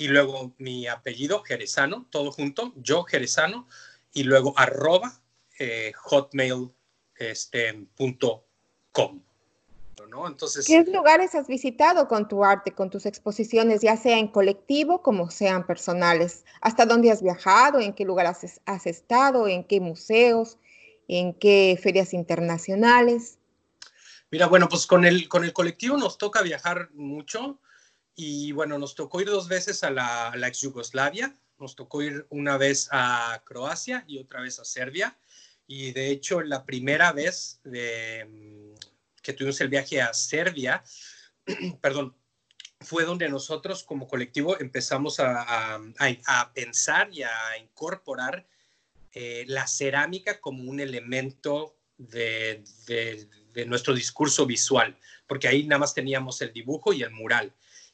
[0.00, 3.68] y luego mi apellido, Jerezano, todo junto, yo, Jerezano,
[4.14, 5.20] y luego arroba
[5.58, 6.72] eh, hotmail.com.
[7.16, 7.86] Este,
[10.08, 10.26] ¿no?
[10.26, 15.02] Entonces, ¿Qué lugares has visitado con tu arte, con tus exposiciones, ya sea en colectivo
[15.02, 16.46] como sean personales?
[16.62, 17.78] ¿Hasta dónde has viajado?
[17.78, 19.48] ¿En qué lugar has, has estado?
[19.48, 20.56] ¿En qué museos?
[21.08, 23.38] ¿En qué ferias internacionales?
[24.30, 27.60] Mira, bueno, pues con el, con el colectivo nos toca viajar mucho.
[28.14, 32.56] Y bueno, nos tocó ir dos veces a la, ex Yugoslavia, nos tocó ir una
[32.56, 35.16] vez a Croacia y otra vez a Serbia.
[35.66, 38.74] Y de hecho, la primera vez mm,
[39.22, 40.82] que tuvimos el viaje a Serbia,
[41.80, 42.14] perdón,
[42.80, 45.78] fue donde nosotros como colectivo empezamos a,
[46.54, 48.46] pensar y a incorporar
[49.12, 52.64] eh, la cerámica como un elemento de,
[53.66, 54.96] nuestro discurso visual,
[55.26, 57.52] porque ahí nada más teníamos el dibujo y el mural.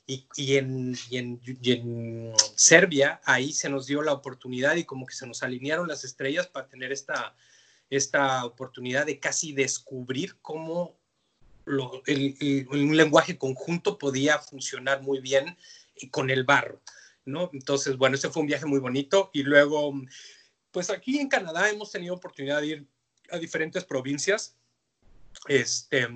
[0.09, 5.43] Y, en, en, Serbia, ahí se nos dio la oportunidad y como que se nos
[5.43, 7.35] alinearon las estrellas para tener esta,
[7.91, 10.97] esta oportunidad de casi descubrir cómo
[11.67, 15.57] un lenguaje conjunto podía funcionar muy bien
[16.13, 16.81] con el barro,
[17.25, 17.51] ¿no?
[17.53, 19.31] Entonces, bueno, ese fue un viaje muy bonito.
[19.33, 19.93] Y luego,
[20.71, 22.87] pues aquí en Canadá hemos tenido oportunidad de ir
[23.31, 24.55] a diferentes provincias.
[25.49, 26.09] Este,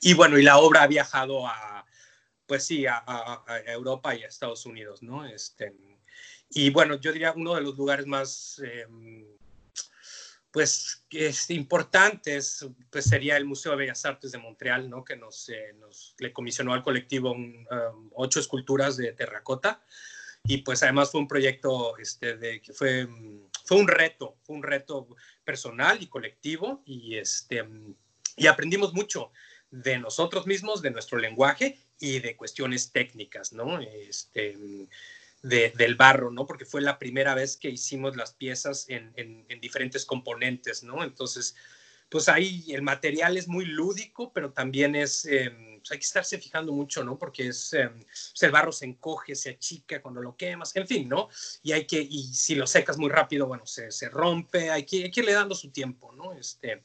[0.00, 1.84] y bueno, y la obra ha viajado a,
[2.52, 5.24] pues sí, a, Europa y a Estados Unidos, ¿no?
[5.24, 5.74] Este,
[6.50, 9.24] y bueno, yo diría uno de los lugares más, em,
[10.50, 15.02] pues es importantes, pues sería el Museo de Bellas Artes de Montreal, ¿no?
[15.02, 19.82] Que nos, eh, nos le comisionó al colectivo um, ocho esculturas de terracota
[20.44, 23.08] y pues además fue un proyecto este, de, que fue,
[23.64, 25.08] fue un reto, fue un reto
[25.42, 27.66] personal y colectivo y, este,
[28.36, 29.32] y aprendimos mucho
[29.70, 33.80] de nosotros mismos, de nuestro lenguaje y de cuestiones técnicas, ¿no?
[33.80, 34.58] Este,
[35.40, 36.46] del barro, ¿no?
[36.46, 41.04] Porque fue la primera vez que hicimos las piezas en, diferentes componentes, ¿no?
[41.04, 41.54] Entonces,
[42.08, 46.38] pues ahí el material es muy lúdico, pero también es, em, pues hay que estarse
[46.38, 47.16] fijando mucho, ¿no?
[47.16, 51.28] Porque es, pues el barro se encoge, se achica cuando lo quemas, en fin, ¿no?
[51.62, 55.04] Y hay que, y si lo secas muy rápido, bueno, se, se rompe, hay que,
[55.04, 56.32] hay que irle dando su tiempo, ¿no?
[56.32, 56.82] Este,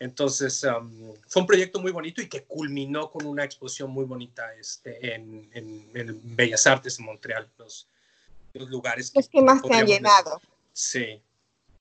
[0.00, 0.64] entonces,
[1.26, 5.50] fue un proyecto muy bonito y que culminó con una exposición muy bonita este, en,
[5.52, 7.88] en, Bellas Artes en Montreal, los,
[8.52, 9.10] los lugares.
[9.14, 10.40] Es que, más te han llenado.
[10.72, 11.20] Sí.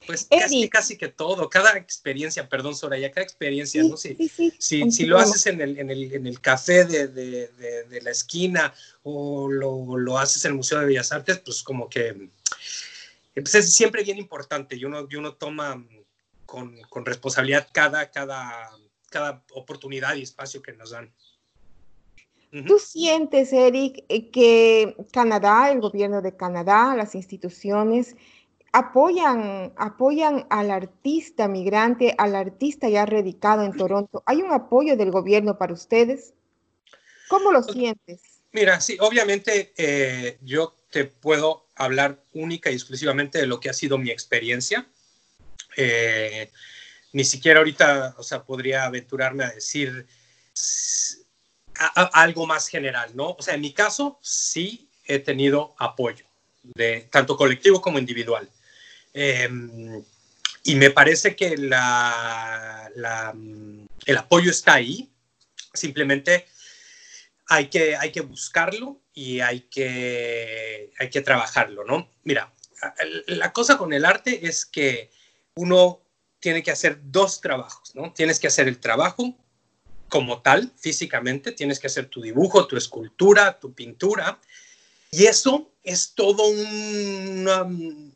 [0.05, 3.97] Pues casi, casi, que todo, cada experiencia, perdón Soraya, cada experiencia, ¿no?
[3.97, 4.15] Si,
[4.59, 7.47] si, si, lo haces en el, en el, en el café de, de,
[7.83, 11.89] de, la esquina o lo, lo, haces en el Museo de Bellas Artes, pues como
[11.89, 12.29] que
[13.33, 15.83] pues es siempre bien importante y uno, y uno toma
[16.47, 18.71] con, con responsabilidad cada, cada,
[19.11, 21.13] cada oportunidad y espacio que nos dan.
[22.65, 28.15] ¿Tú sientes, Eric, eh, que Canadá, el gobierno de Canadá, las instituciones
[28.71, 34.23] apoyan, apoyan al artista migrante, al artista ya radicado en Toronto?
[34.25, 36.33] ¿Hay un apoyo del gobierno para ustedes?
[37.27, 38.21] ¿Cómo lo sientes?
[38.53, 43.73] Mira, sí, obviamente eh, yo te puedo hablar única y exclusivamente de lo que ha
[43.73, 44.87] sido mi experiencia.
[45.77, 46.51] Eh,
[47.13, 50.07] ni siquiera ahorita, o sea, podría aventurarme a decir
[52.13, 53.35] algo más general, ¿no?
[53.37, 56.25] O sea, en mi caso sí he tenido apoyo,
[56.63, 58.49] de tanto colectivo como individual.
[59.13, 60.03] Em,
[60.63, 61.73] y me parece que el
[64.17, 65.09] apoyo está ahí,
[65.73, 66.47] simplemente
[67.47, 72.09] hay que, hay que buscarlo y hay que, hay que trabajarlo, ¿no?
[72.23, 72.51] Mira,
[73.27, 75.11] la cosa con el arte es que
[75.57, 76.01] uno
[76.39, 78.13] tiene que hacer dos trabajos, ¿no?
[78.13, 79.35] Tienes que hacer el trabajo
[80.07, 84.39] como tal, físicamente, tienes que hacer tu dibujo, tu escultura, tu pintura,
[85.11, 88.13] y eso es todo un...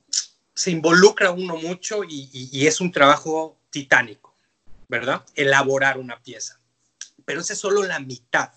[0.54, 4.36] se involucra uno mucho y, es un trabajo titánico,
[4.88, 5.26] ¿verdad?
[5.36, 6.60] Elaborar una pieza.
[7.26, 8.52] Pero esa es solo la mitad.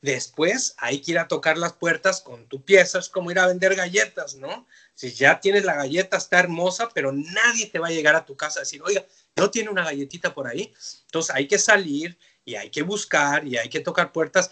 [0.00, 3.46] Después hay que ir a tocar las puertas con tu pieza, es como ir a
[3.46, 4.66] vender galletas, ¿no?
[4.98, 8.36] Si ya tienes la galleta, está hermosa, pero nadie te va a llegar a tu
[8.36, 10.74] casa a decir, oiga, no tiene una galletita por ahí.
[11.04, 14.50] Entonces hay que salir y hay que buscar y hay que tocar puertas.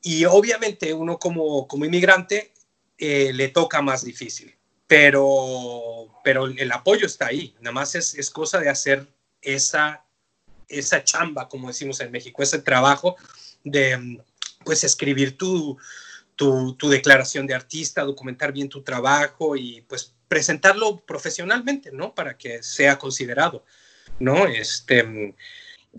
[0.00, 2.52] Y obviamente uno como, como inmigrante
[2.96, 4.54] eh, le toca más difícil,
[4.86, 7.52] pero, pero el apoyo está ahí.
[7.58, 9.08] Nada más es, es cosa de hacer
[9.40, 10.04] esa,
[10.68, 13.16] esa chamba, como decimos en México, ese trabajo
[13.64, 14.22] de
[14.64, 15.76] pues escribir tu,
[16.36, 22.14] tu, declaración de artista, documentar bien tu trabajo y pues presentarlo profesionalmente, ¿no?
[22.14, 23.64] Para que sea considerado,
[24.18, 24.46] ¿no?
[24.46, 25.34] Este,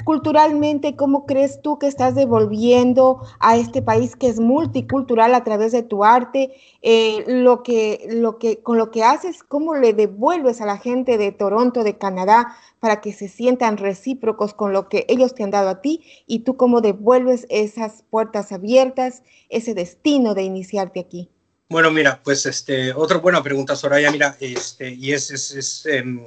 [0.05, 5.71] culturalmente, ¿cómo crees tú que estás devolviendo a este país que es multicultural a través
[5.71, 6.53] de tu arte?
[6.81, 11.17] Eh, lo que, lo que, con lo que haces, ¿cómo le devuelves a la gente
[11.17, 15.51] de Toronto, de Canadá, para que se sientan recíprocos con lo que ellos te han
[15.51, 16.03] dado a ti?
[16.25, 21.29] Y tú cómo devuelves esas puertas abiertas, ese destino de iniciarte aquí.
[21.69, 26.23] Bueno, mira, pues este, otra buena pregunta, Soraya, mira, este, y es, es, em,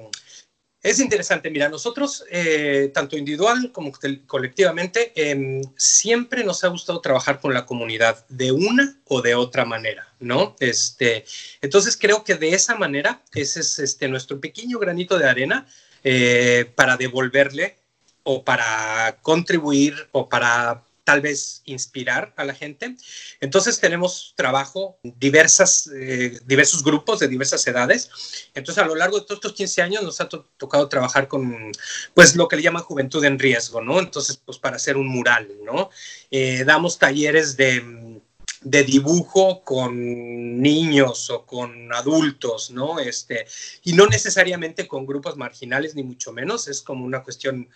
[0.86, 3.90] es interesante, mira, nosotros, eh, tanto individual como
[4.26, 9.64] colectivamente, em, siempre nos ha gustado trabajar con la comunidad de una o de otra
[9.64, 10.54] manera, ¿no?
[10.60, 11.24] Este,
[11.60, 15.66] entonces creo que de esa manera, ese es este, nuestro pequeño granito de arena
[16.04, 17.78] eh, para devolverle
[18.22, 22.96] o para contribuir o para tal vez inspirar a la gente.
[23.40, 28.10] Entonces tenemos trabajo, diversas, eh, diversos grupos de diversas edades.
[28.54, 31.70] Entonces a lo largo de todos estos 15 años nos ha tocado trabajar con,
[32.12, 34.00] pues lo que le llaman juventud en riesgo, ¿no?
[34.00, 35.90] Entonces, pues para hacer un mural, ¿no?
[36.32, 38.20] Eh, damos talleres de,
[38.62, 42.98] de dibujo con niños o con adultos, ¿no?
[42.98, 43.46] Este,
[43.84, 47.68] y no necesariamente con grupos marginales, ni mucho menos, es como una cuestión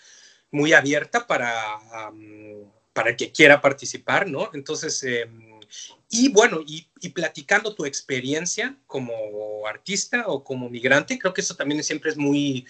[0.50, 1.78] muy abierta para
[3.00, 4.50] para que quiera participar, ¿no?
[4.52, 5.58] Entonces, em,
[6.10, 11.82] y bueno, y, platicando tu experiencia como artista o como migrante, creo que eso también
[11.82, 12.66] siempre es muy,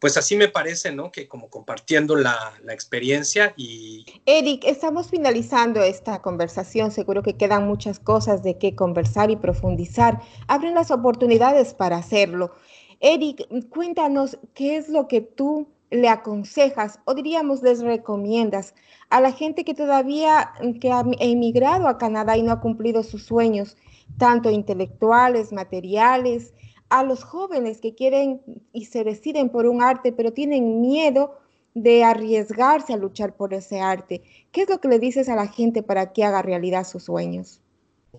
[0.00, 1.12] pues así me parece, ¿no?
[1.12, 4.06] Que como compartiendo la, experiencia y...
[4.26, 10.20] Eric, estamos finalizando esta conversación, seguro que quedan muchas cosas de qué conversar y profundizar.
[10.48, 12.56] Abren las oportunidades para hacerlo.
[12.98, 18.74] Eric, cuéntanos qué es lo que tú le aconsejas o diríamos les recomiendas
[19.08, 23.24] a la gente que todavía que ha emigrado a Canadá y no ha cumplido sus
[23.24, 23.76] sueños,
[24.18, 26.54] tanto intelectuales, materiales,
[26.90, 28.40] a los jóvenes que quieren
[28.72, 31.38] y se deciden por un arte, pero tienen miedo
[31.74, 34.22] de arriesgarse a luchar por ese arte.
[34.50, 37.60] ¿Qué es lo que le dices a la gente para que haga realidad sus sueños?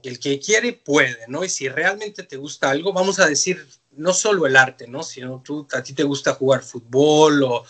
[0.04, 1.44] El que quiere puede, ¿no?
[1.44, 5.04] Y si realmente te gusta algo, vamos a decir, no solo el arte, ¿no?
[5.04, 7.66] Sino tú, a ti te gusta jugar fútbol o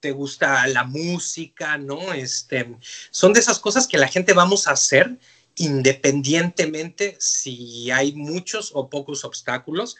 [0.00, 2.12] te gusta la música, ¿no?
[2.12, 2.76] Este,
[3.10, 5.18] son de esas cosas que la gente vamos a hacer
[5.56, 9.96] independientemente si hay muchos o pocos obstáculos.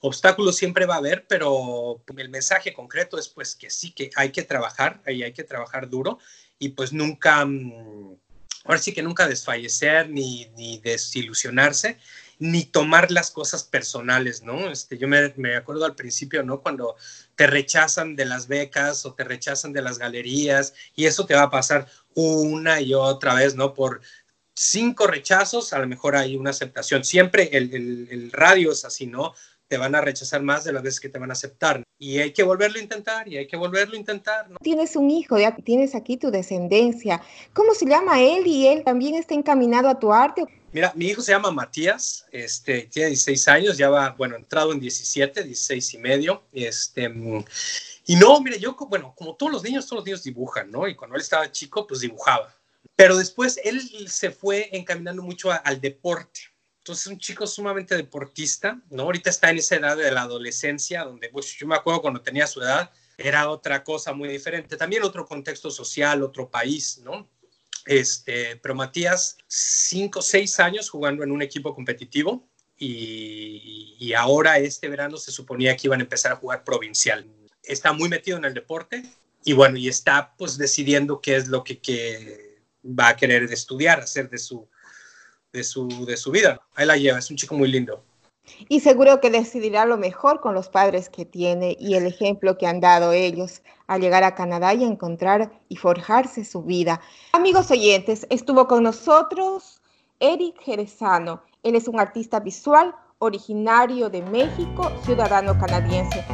[0.00, 4.30] Obstáculos siempre va a haber, pero el mensaje concreto es pues que sí que hay
[4.32, 6.18] que trabajar, ahí hay que trabajar duro
[6.58, 8.16] y pues nunca, mm,
[8.64, 11.98] ahora sí que nunca desfallecer ni desilusionarse
[12.42, 14.68] ni tomar las cosas personales, ¿no?
[14.68, 16.60] Este, yo me, me, acuerdo al principio, ¿no?
[16.60, 16.96] Cuando
[17.36, 21.42] te rechazan de las becas o te rechazan de las galerías y eso te va
[21.42, 23.74] a pasar una y otra vez, ¿no?
[23.74, 24.00] Por
[24.54, 27.04] cinco rechazos, a lo mejor hay una aceptación.
[27.04, 29.34] Siempre el, el, el radio es así, ¿no?
[29.68, 31.82] te van a rechazar más de las veces que te van a aceptar.
[31.98, 34.50] Y hay que volverlo a intentar, y hay que volverlo a intentar.
[34.50, 34.58] ¿no?
[34.60, 37.22] Tienes un hijo, ya tienes aquí tu descendencia.
[37.54, 40.44] ¿Cómo se llama él y él también está encaminado a tu arte?
[40.72, 44.80] Mira, mi hijo se llama Matías, este, tiene 16 años, ya va, bueno, entrado en
[44.80, 46.44] 17, 16 y medio.
[46.50, 47.12] Este,
[48.06, 50.88] y no, mire, yo, bueno, como todos los niños, todos los niños dibujan, ¿no?
[50.88, 52.54] Y cuando él estaba chico, pues dibujaba.
[52.96, 56.40] Pero después él se fue encaminando mucho a, al deporte.
[56.78, 59.02] Entonces, un chico sumamente deportista, ¿no?
[59.02, 62.46] Ahorita está en esa edad de la adolescencia, donde pues, yo me acuerdo cuando tenía
[62.46, 64.78] su edad, era otra cosa muy diferente.
[64.78, 67.28] También otro contexto social, otro país, ¿no?
[67.86, 72.48] Este, pero Matías, cinco, seis años jugando en un equipo competitivo
[72.78, 77.26] y, y ahora este verano se suponía que iban a empezar a jugar provincial.
[77.62, 79.02] Está muy metido en el deporte
[79.44, 84.00] y bueno, y está pues decidiendo qué es lo que, que va a querer estudiar,
[84.00, 84.68] hacer de su,
[85.52, 86.60] de su, de su vida.
[86.74, 88.04] Ahí la lleva, es un chico muy lindo.
[88.68, 92.66] Y seguro que decidirá lo mejor con los padres que tiene y el ejemplo que
[92.66, 97.00] han dado ellos al llegar a Canadá y encontrar y forjarse su vida.
[97.32, 99.80] Amigos oyentes, estuvo con nosotros
[100.20, 101.42] Eric Jerezano.
[101.62, 106.24] Él es un artista visual originario de México, ciudadano canadiense.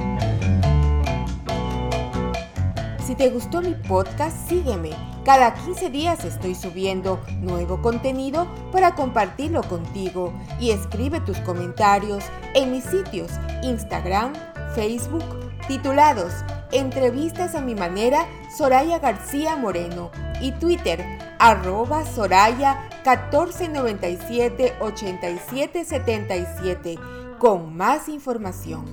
[3.04, 9.62] Si te gustó mi podcast, sígueme cada 15 días estoy subiendo nuevo contenido para compartirlo
[9.62, 12.24] contigo y escribe tus comentarios
[12.54, 14.32] en mis sitios Instagram,
[14.74, 15.22] Facebook,
[15.66, 16.32] titulados
[16.72, 18.26] Entrevistas a mi manera
[18.56, 20.10] Soraya García Moreno
[20.40, 21.04] y Twitter
[21.38, 26.94] arroba Soraya 1497 8777
[27.38, 28.86] con más información.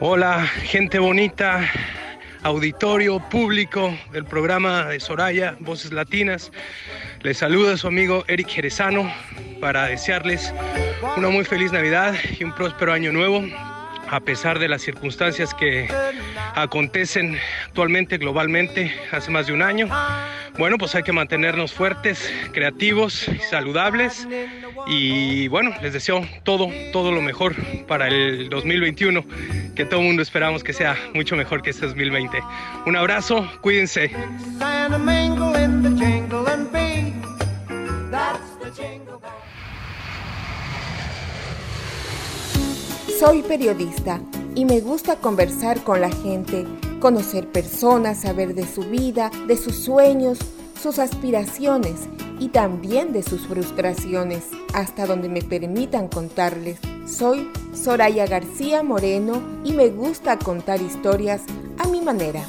[0.00, 1.62] Hola, gente bonita
[2.44, 6.52] auditorio público del programa de Soraya, Voces Latinas.
[7.22, 9.10] Les saluda su amigo Eric Jerezano
[9.60, 10.52] para desearles
[11.16, 13.42] una muy feliz Navidad y un próspero año nuevo,
[14.14, 15.88] a pesar de las circunstancias que
[16.54, 17.36] acontecen
[17.66, 19.88] actualmente globalmente hace más de un año.
[20.56, 24.28] Bueno, pues hay que mantenernos fuertes, creativos saludables.
[24.86, 27.56] Y bueno, les deseo todo, todo lo mejor
[27.88, 29.24] para el 2021,
[29.74, 32.38] que todo el mundo esperamos que sea mucho mejor que este 2020.
[32.86, 34.12] Un abrazo, cuídense.
[43.18, 44.20] Soy periodista
[44.56, 46.66] y me gusta conversar con la gente
[46.98, 50.38] conocer personas, saber de su vida, de sus sueños,
[50.82, 52.08] sus aspiraciones
[52.40, 56.78] y también de sus frustraciones, hasta donde me permitan contarles.
[57.06, 61.42] Soy Soraya García Moreno y me gusta contar historias
[61.78, 62.44] a mi manera.